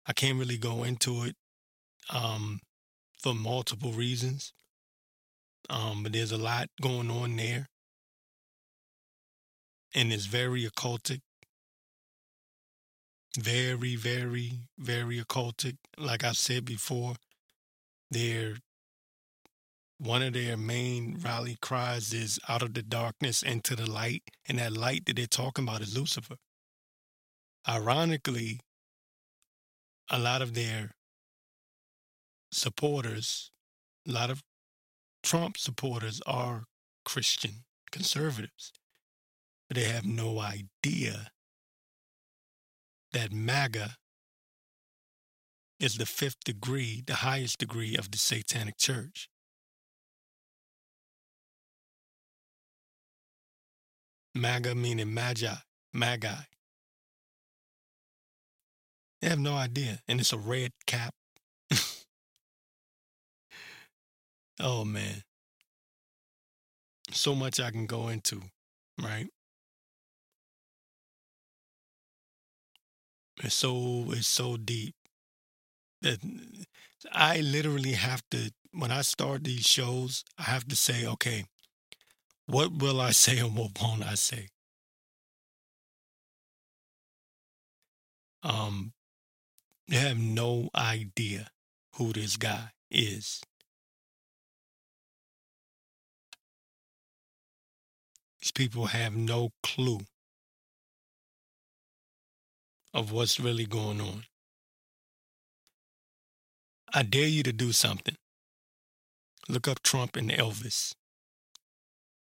[0.05, 1.37] I can't really go into it
[2.09, 2.59] um,
[3.23, 4.51] for multiple reasons.
[5.69, 7.67] Um, but there's a lot going on there
[9.93, 11.21] and it's very occultic.
[13.37, 15.77] Very, very, very occultic.
[15.97, 17.15] Like I said before,
[18.09, 18.55] they're
[19.99, 24.23] one of their main rally cries is out of the darkness into the light.
[24.47, 26.35] And that light that they're talking about is Lucifer.
[27.67, 28.59] Ironically,
[30.09, 30.91] a lot of their
[32.51, 33.51] supporters,
[34.07, 34.41] a lot of
[35.23, 36.63] Trump supporters are
[37.03, 38.71] Christian conservatives.
[39.69, 41.31] They have no idea
[43.11, 43.97] that MAGA
[45.79, 49.29] is the fifth degree, the highest degree of the Satanic Church.
[54.33, 55.55] MAGA meaning magi,
[55.93, 56.43] magi.
[59.21, 59.99] They have no idea.
[60.07, 61.13] And it's a red cap.
[64.59, 65.23] oh man.
[67.11, 68.41] So much I can go into,
[69.01, 69.27] right?
[73.43, 74.95] It's so it's so deep
[76.01, 76.19] that
[77.11, 81.45] I literally have to when I start these shows, I have to say, okay,
[82.45, 84.49] what will I say and what won't I say?
[88.43, 88.93] Um,
[89.89, 91.49] have no idea
[91.95, 93.41] who this guy is.
[98.39, 100.01] These people have no clue
[102.97, 104.23] of what's really going on.
[106.91, 108.15] I dare you to do something.
[109.47, 110.95] Look up Trump and Elvis.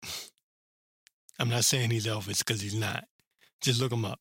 [1.39, 3.05] I'm not saying he's Elvis because he's not.
[3.61, 4.19] Just look him up.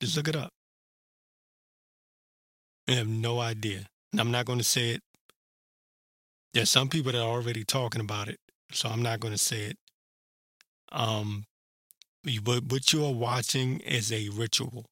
[0.00, 0.50] Just look it up.
[2.88, 3.86] You have no idea.
[4.10, 5.02] And I'm not going to say it.
[6.52, 8.38] There's some people that are already talking about it,
[8.72, 9.78] so I'm not going to say it.
[10.90, 11.44] Um,
[12.42, 14.86] but what you are watching is a ritual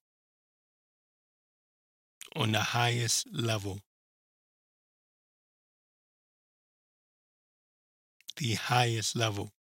[2.35, 3.79] on the highest level.
[8.37, 9.51] The highest level.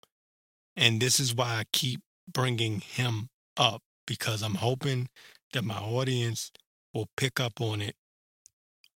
[0.77, 5.09] And this is why I keep bringing him up because I'm hoping
[5.53, 6.51] that my audience
[6.95, 7.95] will pick up on it.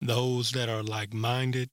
[0.01, 1.71] Those that are like minded,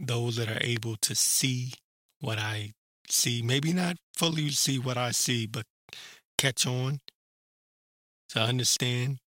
[0.00, 1.72] those that are able to see
[2.20, 2.72] what I
[3.10, 5.66] see, maybe not fully see what I see, but
[6.38, 7.00] catch on
[8.30, 9.18] to understand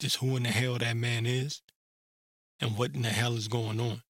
[0.00, 1.60] just who in the hell that man is
[2.58, 4.02] and what in the hell is going on.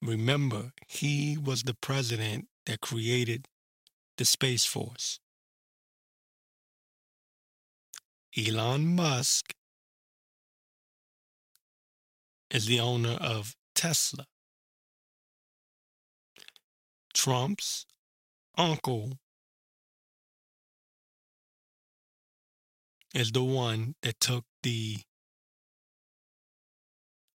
[0.00, 3.46] Remember, he was the president that created
[4.16, 5.20] the Space Force.
[8.36, 9.52] Elon Musk
[12.50, 14.24] is the owner of Tesla.
[17.14, 17.86] Trump's
[18.56, 19.18] uncle
[23.14, 24.98] is the one that took the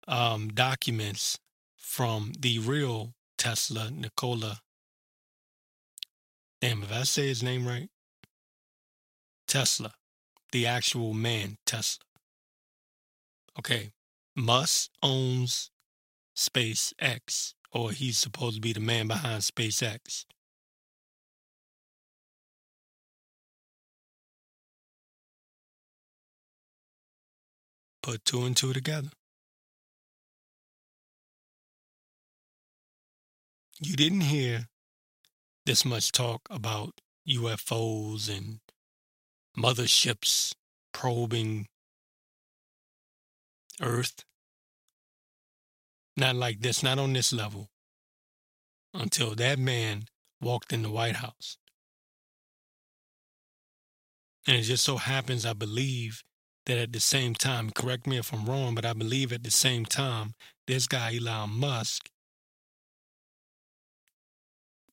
[0.08, 1.38] um, documents
[1.76, 4.60] from the real Tesla, Nikola.
[6.60, 7.88] Damn, if I say his name right,
[9.46, 9.92] Tesla,
[10.52, 12.04] the actual man, Tesla.
[13.58, 13.92] Okay,
[14.34, 15.70] Musk owns
[16.36, 20.24] SpaceX, or he's supposed to be the man behind SpaceX.
[28.06, 29.08] Put two and two together.
[33.80, 34.68] You didn't hear
[35.64, 38.60] this much talk about UFOs and
[39.58, 40.54] motherships
[40.92, 41.66] probing
[43.82, 44.24] Earth.
[46.16, 47.70] Not like this, not on this level,
[48.94, 50.04] until that man
[50.40, 51.58] walked in the White House.
[54.46, 56.22] And it just so happens, I believe,
[56.66, 59.50] that at the same time, correct me if I'm wrong, but I believe at the
[59.50, 60.34] same time,
[60.66, 62.10] this guy, Elon Musk,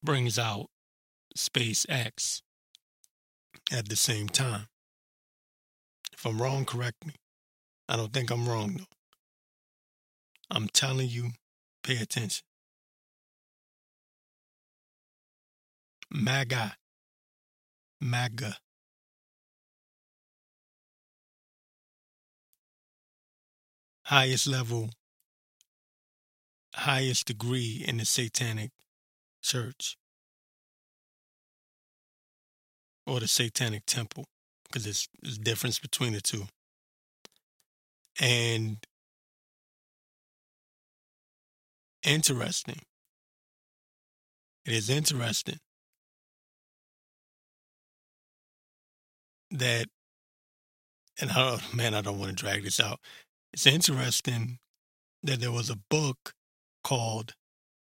[0.04, 0.68] brings out
[1.36, 2.42] SpaceX
[3.72, 4.68] at the same time.
[6.14, 7.14] If I'm wrong, correct me.
[7.90, 8.86] I don't think I'm wrong, though.
[10.52, 11.32] I'm telling you,
[11.84, 12.44] pay attention.
[16.12, 16.76] MAGA.
[18.00, 18.58] MAGA.
[24.14, 24.92] Highest level,
[26.76, 28.70] highest degree in the satanic
[29.42, 29.98] church
[33.08, 34.26] or the satanic temple
[34.66, 36.44] because there's, there's a difference between the two.
[38.22, 38.78] And
[42.04, 42.82] interesting.
[44.64, 45.58] It is interesting
[49.50, 49.88] that,
[51.20, 53.00] and I don't, man, I don't want to drag this out.
[53.54, 54.58] It's interesting
[55.22, 56.34] that there was a book
[56.84, 57.34] called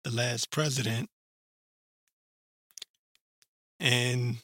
[0.03, 1.09] The Last President,
[3.79, 4.39] and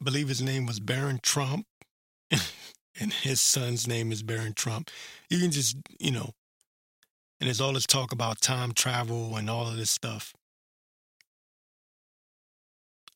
[0.00, 1.66] I believe his name was Baron Trump,
[2.30, 4.90] and his son's name is Barron Trump.
[5.28, 6.30] You can just, you know,
[7.40, 10.32] and there's all this talk about time travel and all of this stuff.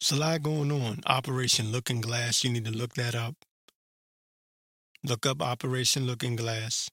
[0.00, 1.02] It's a lot going on.
[1.06, 3.36] Operation Looking Glass, you need to look that up.
[5.04, 6.90] Look up Operation Looking Glass.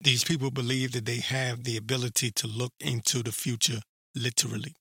[0.00, 3.80] These people believe that they have the ability to look into the future
[4.14, 4.74] literally.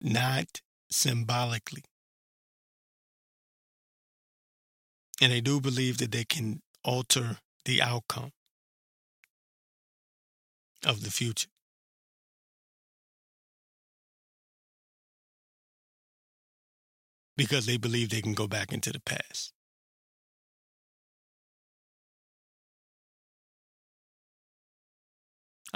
[0.00, 0.60] not
[0.90, 1.82] symbolically.
[5.20, 8.32] And they do believe that they can alter the outcome
[10.84, 11.48] of the future.
[17.36, 19.52] Because they believe they can go back into the past.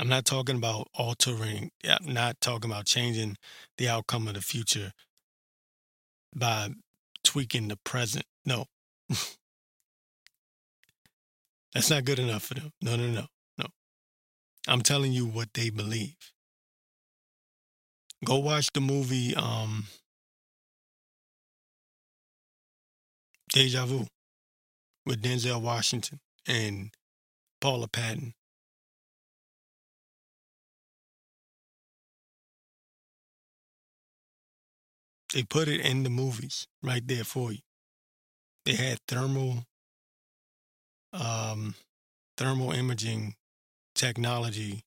[0.00, 3.36] I'm not talking about altering, I'm not talking about changing
[3.76, 4.92] the outcome of the future
[6.34, 6.70] by
[7.22, 8.24] tweaking the present.
[8.46, 8.64] No.
[11.74, 12.70] That's not good enough for them.
[12.80, 13.26] No, no, no,
[13.58, 13.66] no.
[14.66, 16.16] I'm telling you what they believe.
[18.24, 19.84] Go watch the movie um,
[23.52, 24.06] Deja Vu
[25.04, 26.94] with Denzel Washington and
[27.60, 28.32] Paula Patton.
[35.32, 37.60] They put it in the movies right there for you.
[38.64, 39.64] They had thermal
[41.12, 41.74] um,
[42.36, 43.34] thermal imaging
[43.94, 44.84] technology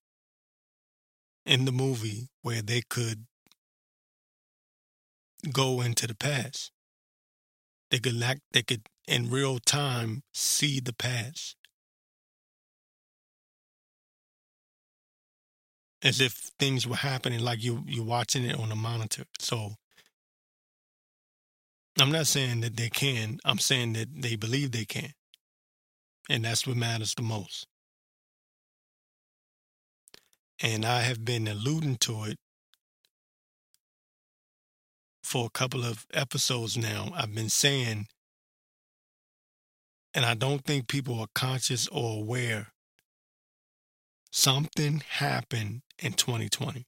[1.45, 3.25] in the movie where they could
[5.51, 6.71] go into the past.
[7.91, 11.55] They could lack, they could in real time see the past.
[16.01, 19.23] As if things were happening like you you're watching it on a monitor.
[19.39, 19.75] So
[21.99, 23.39] I'm not saying that they can.
[23.45, 25.13] I'm saying that they believe they can.
[26.29, 27.67] And that's what matters the most.
[30.61, 32.37] And I have been alluding to it
[35.21, 37.11] for a couple of episodes now.
[37.15, 38.07] I've been saying,
[40.13, 42.67] and I don't think people are conscious or aware,
[44.31, 46.85] something happened in 2020.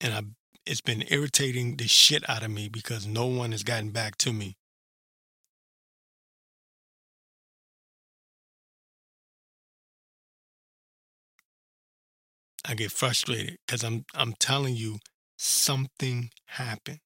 [0.00, 0.22] And I
[0.66, 4.32] it's been irritating the shit out of me because no one has gotten back to
[4.32, 4.56] me.
[12.64, 14.98] I get frustrated because I'm I'm telling you
[15.36, 17.00] something happened.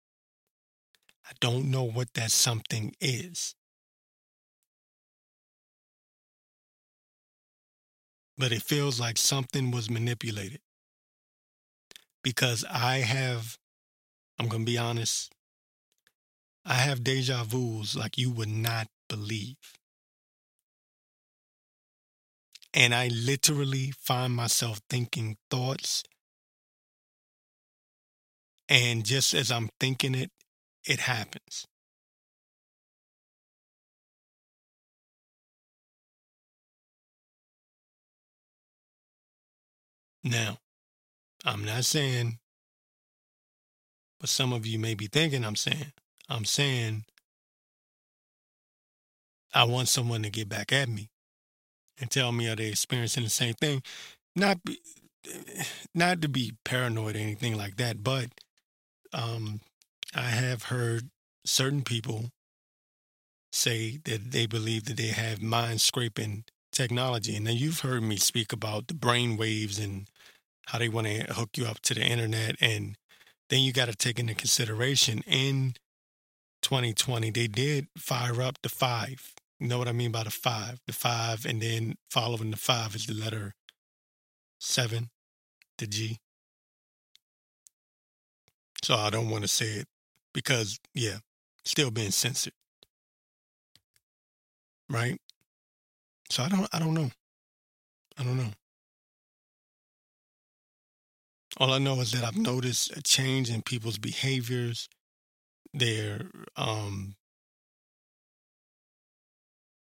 [1.26, 3.54] I don't know what that something is.
[8.36, 10.60] But it feels like something was manipulated
[12.24, 13.58] because I have,
[14.38, 15.32] I'm going to be honest,
[16.66, 19.56] I have deja vus like you would not believe.
[22.74, 26.04] And I literally find myself thinking thoughts.
[28.68, 30.30] And just as I'm thinking it,
[30.84, 31.66] it happens.
[40.24, 40.58] Now,
[41.44, 42.38] I'm not saying,
[44.18, 45.92] but some of you may be thinking I'm saying.
[46.28, 47.04] I'm saying
[49.52, 51.10] I want someone to get back at me
[52.00, 53.82] and tell me are they experiencing the same thing.
[54.34, 54.80] Not be,
[55.94, 58.28] not to be paranoid or anything like that, but
[59.12, 59.60] um,
[60.14, 61.10] I have heard
[61.44, 62.30] certain people
[63.52, 67.36] say that they believe that they have mind scraping technology.
[67.36, 70.08] And then you've heard me speak about the brain waves and
[70.66, 72.56] how they want to hook you up to the internet.
[72.60, 72.96] And
[73.50, 75.74] then you got to take into consideration in
[76.64, 79.34] 2020, they did fire up the five.
[79.60, 80.80] You know what I mean by the five?
[80.86, 83.54] The five, and then following the five is the letter
[84.58, 85.10] seven,
[85.78, 86.18] the G.
[88.82, 89.88] So I don't want to say it
[90.32, 91.18] because, yeah,
[91.64, 92.54] still being censored.
[94.88, 95.20] Right?
[96.30, 97.10] So I don't I don't know.
[98.18, 98.50] I don't know.
[101.58, 104.88] All I know is that I've noticed a change in people's behaviors.
[105.72, 107.14] Their um,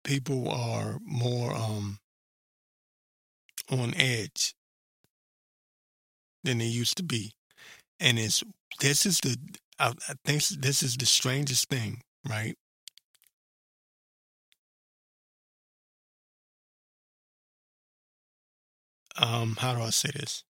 [0.05, 1.99] people are more um,
[3.71, 4.55] on edge
[6.45, 7.33] than they used to be,
[8.01, 8.43] and it's
[8.81, 9.37] this is the
[9.79, 12.57] I, I think this is the strangest thing, right?
[19.17, 20.45] Um, how do I say this?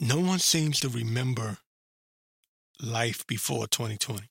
[0.00, 1.58] No one seems to remember
[2.82, 4.28] life before 2020.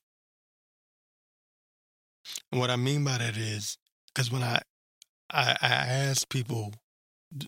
[2.50, 4.60] And what I mean by that is because when I,
[5.30, 6.74] I I ask people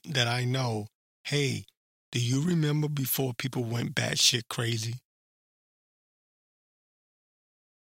[0.04, 0.88] that I know,
[1.24, 1.66] hey,
[2.12, 4.96] do you remember before people went batshit crazy?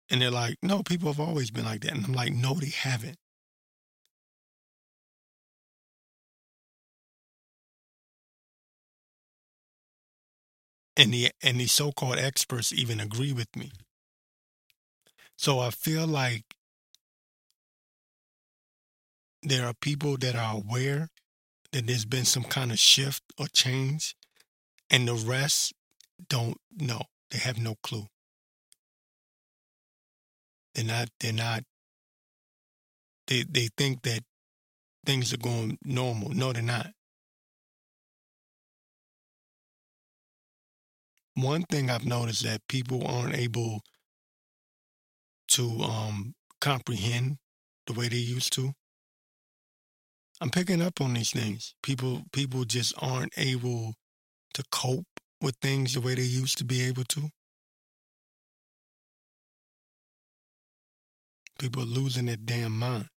[0.10, 1.94] And they're like, no, people have always been like that.
[1.94, 3.18] And I'm like, no, they haven't.
[10.98, 13.72] And the and the so-called experts even agree with me.
[15.38, 16.44] So I feel like
[19.44, 21.10] there are people that are aware
[21.72, 24.16] that there's been some kind of shift or change,
[24.90, 25.74] and the rest
[26.30, 27.02] don't know.
[27.32, 28.08] They have no clue.
[30.76, 31.10] They're not.
[31.20, 31.64] They're not.
[33.28, 34.24] They they think that
[35.06, 36.30] things are going normal.
[36.30, 36.92] No, they're not.
[41.36, 43.82] One thing I've noticed that people aren't able
[45.50, 47.38] to um, comprehend
[47.88, 48.74] the way they used to.
[50.42, 51.76] I'm picking up on these things.
[51.84, 53.94] People people just aren't able
[54.56, 55.06] to cope
[55.42, 57.30] with things the way they used to be able to.
[61.60, 63.08] People are losing their damn mind.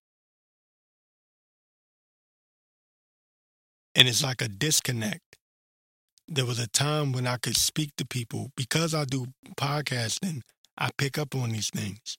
[3.95, 5.24] And it's like a disconnect.
[6.27, 10.41] There was a time when I could speak to people because I do podcasting,
[10.77, 12.17] I pick up on these things.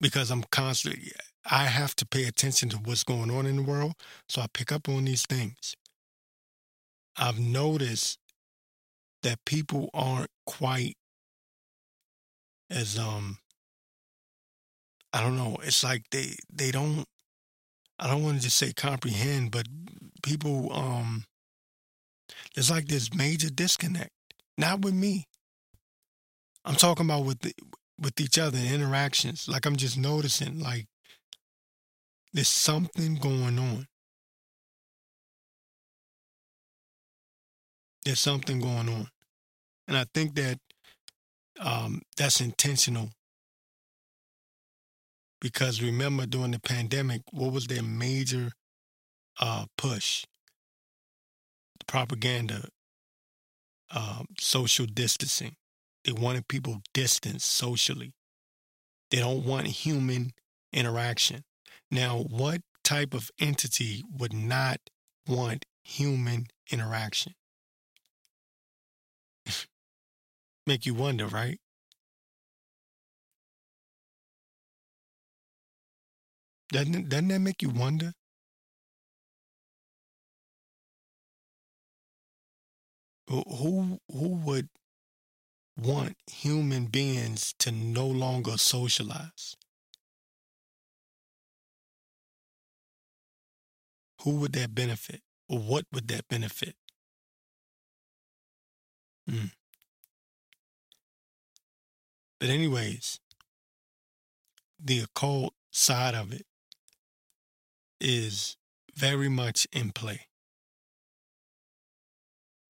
[0.00, 1.12] Because I'm constantly
[1.44, 3.94] I have to pay attention to what's going on in the world,
[4.28, 5.74] so I pick up on these things.
[7.16, 8.18] I've noticed
[9.22, 10.96] that people aren't quite
[12.70, 13.38] as um
[15.12, 17.04] I don't know, it's like they they don't
[17.98, 19.66] I don't want to just say comprehend, but
[20.22, 21.24] people um
[22.54, 24.10] there's like this major disconnect.
[24.58, 25.26] Not with me.
[26.64, 27.52] I'm talking about with the,
[27.98, 29.48] with each other interactions.
[29.48, 30.86] Like I'm just noticing like
[32.32, 33.86] there's something going on.
[38.04, 39.08] There's something going on.
[39.86, 40.58] And I think that
[41.60, 43.10] um, that's intentional.
[45.40, 48.52] Because remember, during the pandemic, what was their major
[49.40, 50.24] uh, push?
[51.92, 52.70] Propaganda,
[53.90, 55.56] uh, social distancing.
[56.06, 58.14] They wanted people distanced socially.
[59.10, 60.30] They don't want human
[60.72, 61.42] interaction.
[61.90, 64.78] Now, what type of entity would not
[65.28, 67.34] want human interaction?
[70.66, 71.58] Make you wonder, right?
[76.72, 78.14] Doesn't, doesn't that make you wonder?
[83.28, 84.68] Who who would
[85.76, 89.56] want human beings to no longer socialize?
[94.22, 95.22] Who would that benefit?
[95.48, 96.76] Or what would that benefit?
[99.28, 99.46] Hmm.
[102.38, 103.20] But, anyways,
[104.78, 106.46] the occult side of it
[108.00, 108.56] is
[108.94, 110.26] very much in play.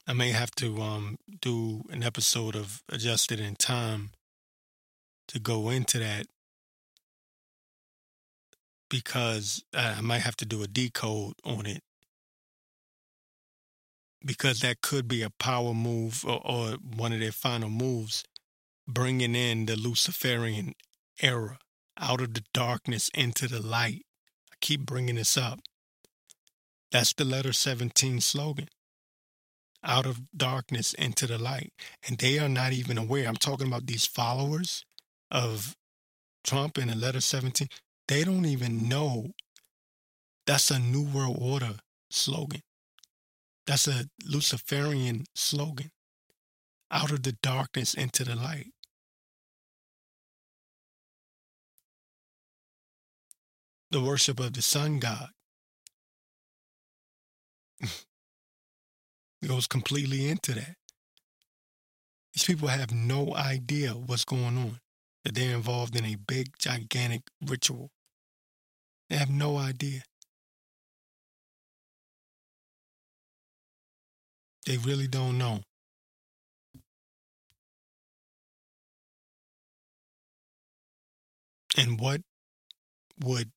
[0.06, 4.10] I may have to um, do an episode of Adjusted in Time
[5.28, 6.26] to go into that
[8.90, 11.82] because I might have to do a decode on it
[14.24, 18.24] because that could be a power move or, or one of their final moves,
[18.88, 20.74] bringing in the Luciferian
[21.20, 21.58] era
[21.98, 24.04] out of the darkness into the light.
[24.52, 25.60] I keep bringing this up.
[26.90, 28.68] That's the letter 17 slogan.
[29.84, 31.72] Out of darkness into the light.
[32.06, 33.26] And they are not even aware.
[33.28, 34.84] I'm talking about these followers
[35.30, 35.74] of
[36.44, 37.68] Trump in the letter 17.
[38.08, 39.32] They don't even know
[40.46, 41.76] that's a New World Order
[42.10, 42.62] slogan.
[43.66, 45.90] That's a Luciferian slogan.
[46.90, 48.72] Out of the darkness into the light.
[53.90, 55.28] The worship of the sun god
[59.48, 60.76] goes completely into that.
[62.34, 64.80] These people have no idea what's going on
[65.24, 67.90] that they're involved in a big, gigantic ritual.
[69.10, 70.02] They have no idea.
[74.66, 75.62] They really don't know.
[81.76, 82.22] And what
[83.22, 83.50] would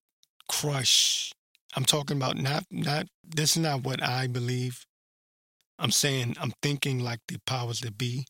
[0.47, 1.31] crush
[1.75, 4.85] I'm talking about not not this is not what I believe.
[5.77, 8.25] I'm saying I'm thinking like the powers that be.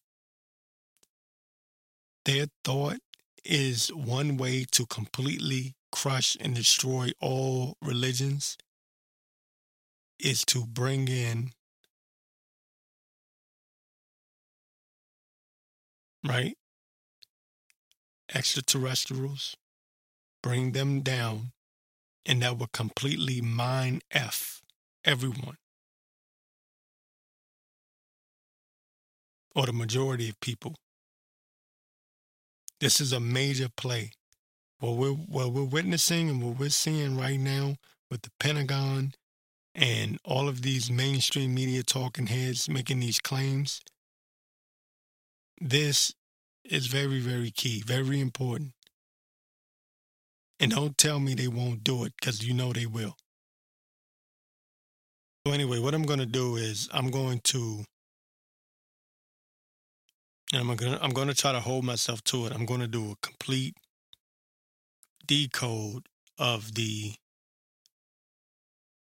[2.26, 2.98] Their thought
[3.44, 8.58] is one way to completely crush and destroy all religions
[10.20, 11.52] is to bring in
[16.28, 16.58] right
[18.34, 19.56] extraterrestrials
[20.42, 21.52] bring them down
[22.26, 24.62] and that would completely mind f
[25.06, 25.58] everyone
[29.56, 30.76] or the majority of people.
[32.80, 34.12] This is a major play.
[34.80, 37.76] What we're, what we're witnessing and what we're seeing right now
[38.12, 39.14] with the Pentagon
[39.74, 43.82] and all of these mainstream media talking heads making these claims,
[45.60, 46.14] this
[46.64, 48.72] is very, very key, very important.
[50.60, 53.16] And don't tell me they won't do it because you know they will.
[55.46, 57.84] So, anyway, what I'm going to do is I'm going to.
[60.54, 62.54] And I'm gonna I'm gonna try to hold myself to it.
[62.54, 63.76] I'm gonna do a complete
[65.26, 67.14] decode of the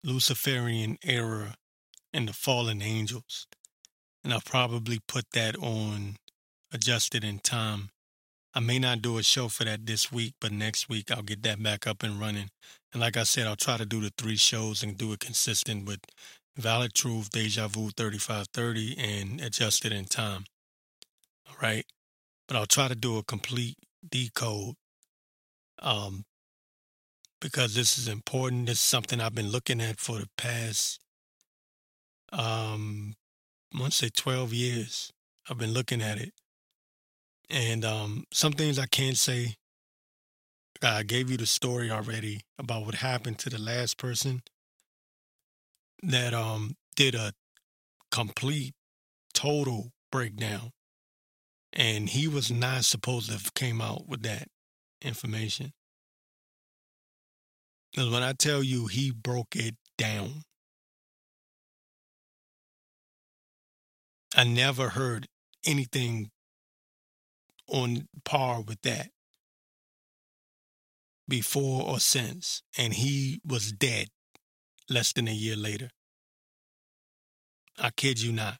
[0.04, 1.56] Luciferian era
[2.12, 3.46] and the fallen angels.
[4.22, 6.16] And I'll probably put that on
[6.72, 7.90] adjusted in time.
[8.54, 11.42] I may not do a show for that this week, but next week I'll get
[11.42, 12.50] that back up and running.
[12.92, 15.86] And like I said, I'll try to do the three shows and do it consistent
[15.86, 16.00] with
[16.56, 20.44] Valid Truth, Deja Vu 3530, and Adjusted in Time.
[21.60, 21.86] Right.
[22.46, 23.76] But I'll try to do a complete
[24.06, 24.74] decode
[25.80, 26.24] um,
[27.40, 28.66] because this is important.
[28.66, 31.00] This is something I've been looking at for the past,
[32.32, 33.14] um,
[33.74, 35.12] I want to say 12 years.
[35.48, 36.32] I've been looking at it.
[37.48, 39.54] And um, some things I can't say.
[40.82, 44.42] I gave you the story already about what happened to the last person
[46.02, 47.32] that um, did a
[48.10, 48.74] complete,
[49.32, 50.72] total breakdown.
[51.74, 54.46] And he was not supposed to have came out with that
[55.02, 55.72] information.
[57.90, 60.42] Because when I tell you he broke it down,
[64.36, 65.26] I never heard
[65.66, 66.30] anything
[67.68, 69.08] on par with that
[71.28, 72.62] before or since.
[72.78, 74.08] And he was dead
[74.88, 75.90] less than a year later.
[77.78, 78.58] I kid you not.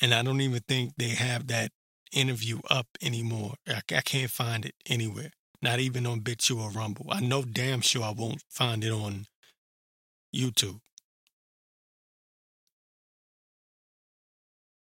[0.00, 1.70] And I don't even think they have that
[2.12, 3.54] interview up anymore.
[3.68, 5.30] I, I can't find it anywhere.
[5.62, 7.06] Not even on BitChute or Rumble.
[7.10, 9.26] I know damn sure I won't find it on
[10.34, 10.80] YouTube.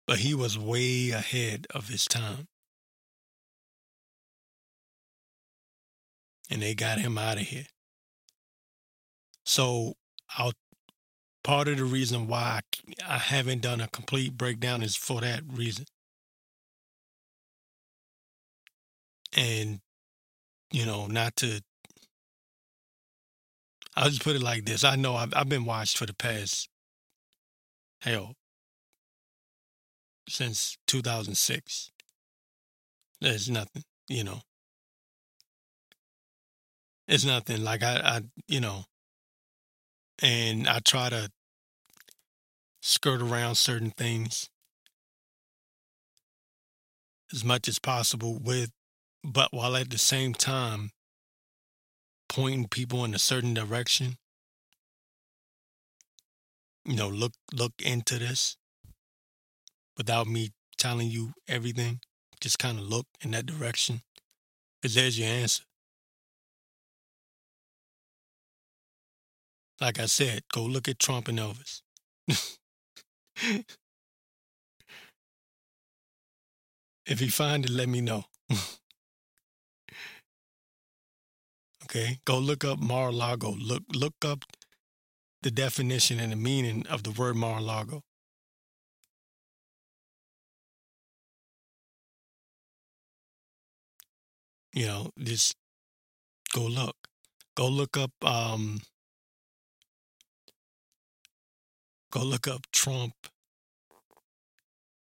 [0.07, 2.47] But he was way ahead of his time.
[6.49, 7.67] And they got him out of here.
[9.45, 9.95] So
[10.37, 10.53] I'll
[11.43, 12.61] part of the reason why
[13.07, 15.87] I haven't done a complete breakdown is for that reason.
[19.37, 19.81] And
[20.73, 21.63] you know, not to.
[23.97, 24.85] I'll just put it like this.
[24.85, 26.69] I know I've, I've been watched for the past,
[28.01, 28.35] hell,
[30.29, 31.91] since 2006.
[33.21, 34.43] There's nothing, you know.
[37.09, 38.85] It's nothing like I, I, you know,
[40.23, 41.31] and I try to
[42.81, 44.49] skirt around certain things
[47.33, 48.71] as much as possible with
[49.23, 50.91] but while at the same time
[52.29, 54.17] pointing people in a certain direction
[56.85, 58.57] you know look look into this
[59.97, 62.01] without me telling you everything
[62.41, 64.01] just kind of look in that direction
[64.81, 65.65] because there's your answer
[69.81, 71.83] like i said go look at trump and elvis
[77.07, 78.25] if you find it let me know
[81.85, 83.51] Okay, go look up Mar-a-Lago.
[83.51, 84.45] Look look up
[85.43, 88.03] the definition and the meaning of the word Mar-a-Lago.
[94.73, 95.55] You know, just
[96.55, 96.97] go look.
[97.57, 98.83] Go look up um
[102.11, 103.15] go look up Trump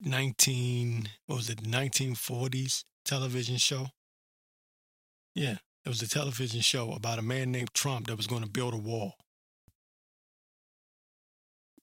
[0.00, 3.88] 19 what was it 1940s television show
[5.34, 8.48] yeah it was a television show about a man named Trump that was going to
[8.48, 9.14] build a wall.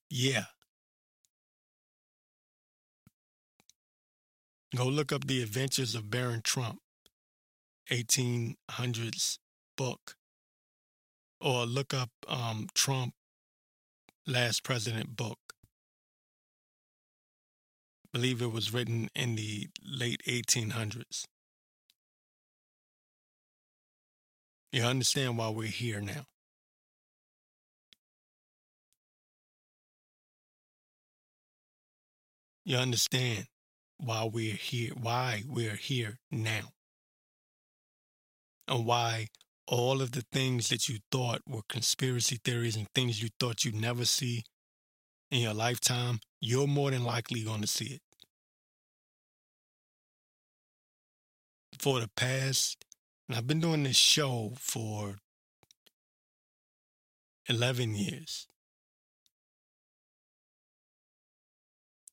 [0.10, 0.46] Yeah.
[4.76, 6.80] Go look up The Adventures of Baron Trump,
[7.90, 9.40] 1800s
[9.76, 10.16] book.
[11.40, 13.14] Or look up um, Trump,
[14.30, 15.40] Last President book.
[18.04, 21.24] I believe it was written in the late 1800s.
[24.74, 26.26] You understand why we're here now.
[32.66, 33.46] You understand
[33.98, 36.74] why we're here, why we're here now.
[38.68, 39.28] And why
[39.68, 43.76] all of the things that you thought were conspiracy theories and things you thought you'd
[43.76, 44.44] never see
[45.30, 48.02] in your lifetime you're more than likely going to see it.
[51.80, 52.86] For the past,
[53.28, 55.18] and I've been doing this show for
[57.50, 58.48] 11 years.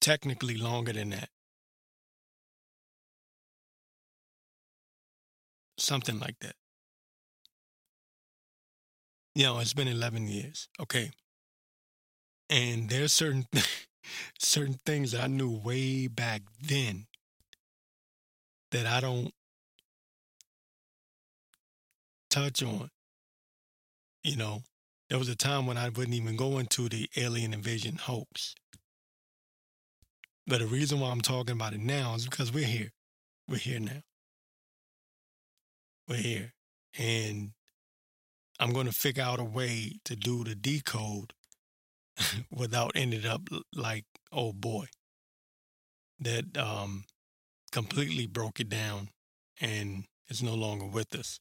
[0.00, 1.30] Technically longer than that.
[5.78, 6.56] Something like that.
[9.34, 10.68] You know, it's been 11 years.
[10.80, 11.10] Okay.
[12.48, 13.46] And there's certain
[14.38, 17.06] certain things that I knew way back then
[18.70, 19.32] that I don't
[22.30, 22.90] touch on.
[24.22, 24.62] You know,
[25.08, 28.54] there was a time when I wouldn't even go into the alien invasion hoax.
[30.46, 32.90] But the reason why I'm talking about it now is because we're here.
[33.48, 34.02] We're here now.
[36.08, 36.52] We're here.
[36.98, 37.52] And
[38.58, 41.32] I'm going to figure out a way to do the decode
[42.50, 44.86] without ending up like oh boy
[46.20, 47.04] that um
[47.72, 49.08] completely broke it down
[49.60, 51.40] and is no longer with us.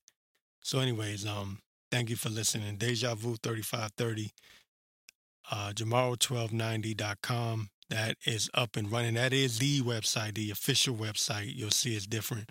[0.62, 1.60] So anyways, um
[1.92, 2.78] thank you for listening.
[2.78, 4.32] Deja Vu 3530
[5.52, 9.14] uh Jamaro1290.com that is up and running.
[9.14, 11.56] That is the website, the official website.
[11.56, 12.50] You'll see it's different.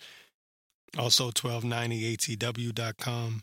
[0.96, 3.42] Also 1290atw.com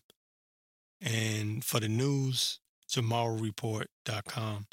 [1.02, 4.68] and for the news, jamaroreport.com.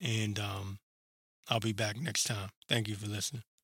[0.00, 0.78] And um,
[1.48, 2.50] I'll be back next time.
[2.68, 3.42] Thank you for listening.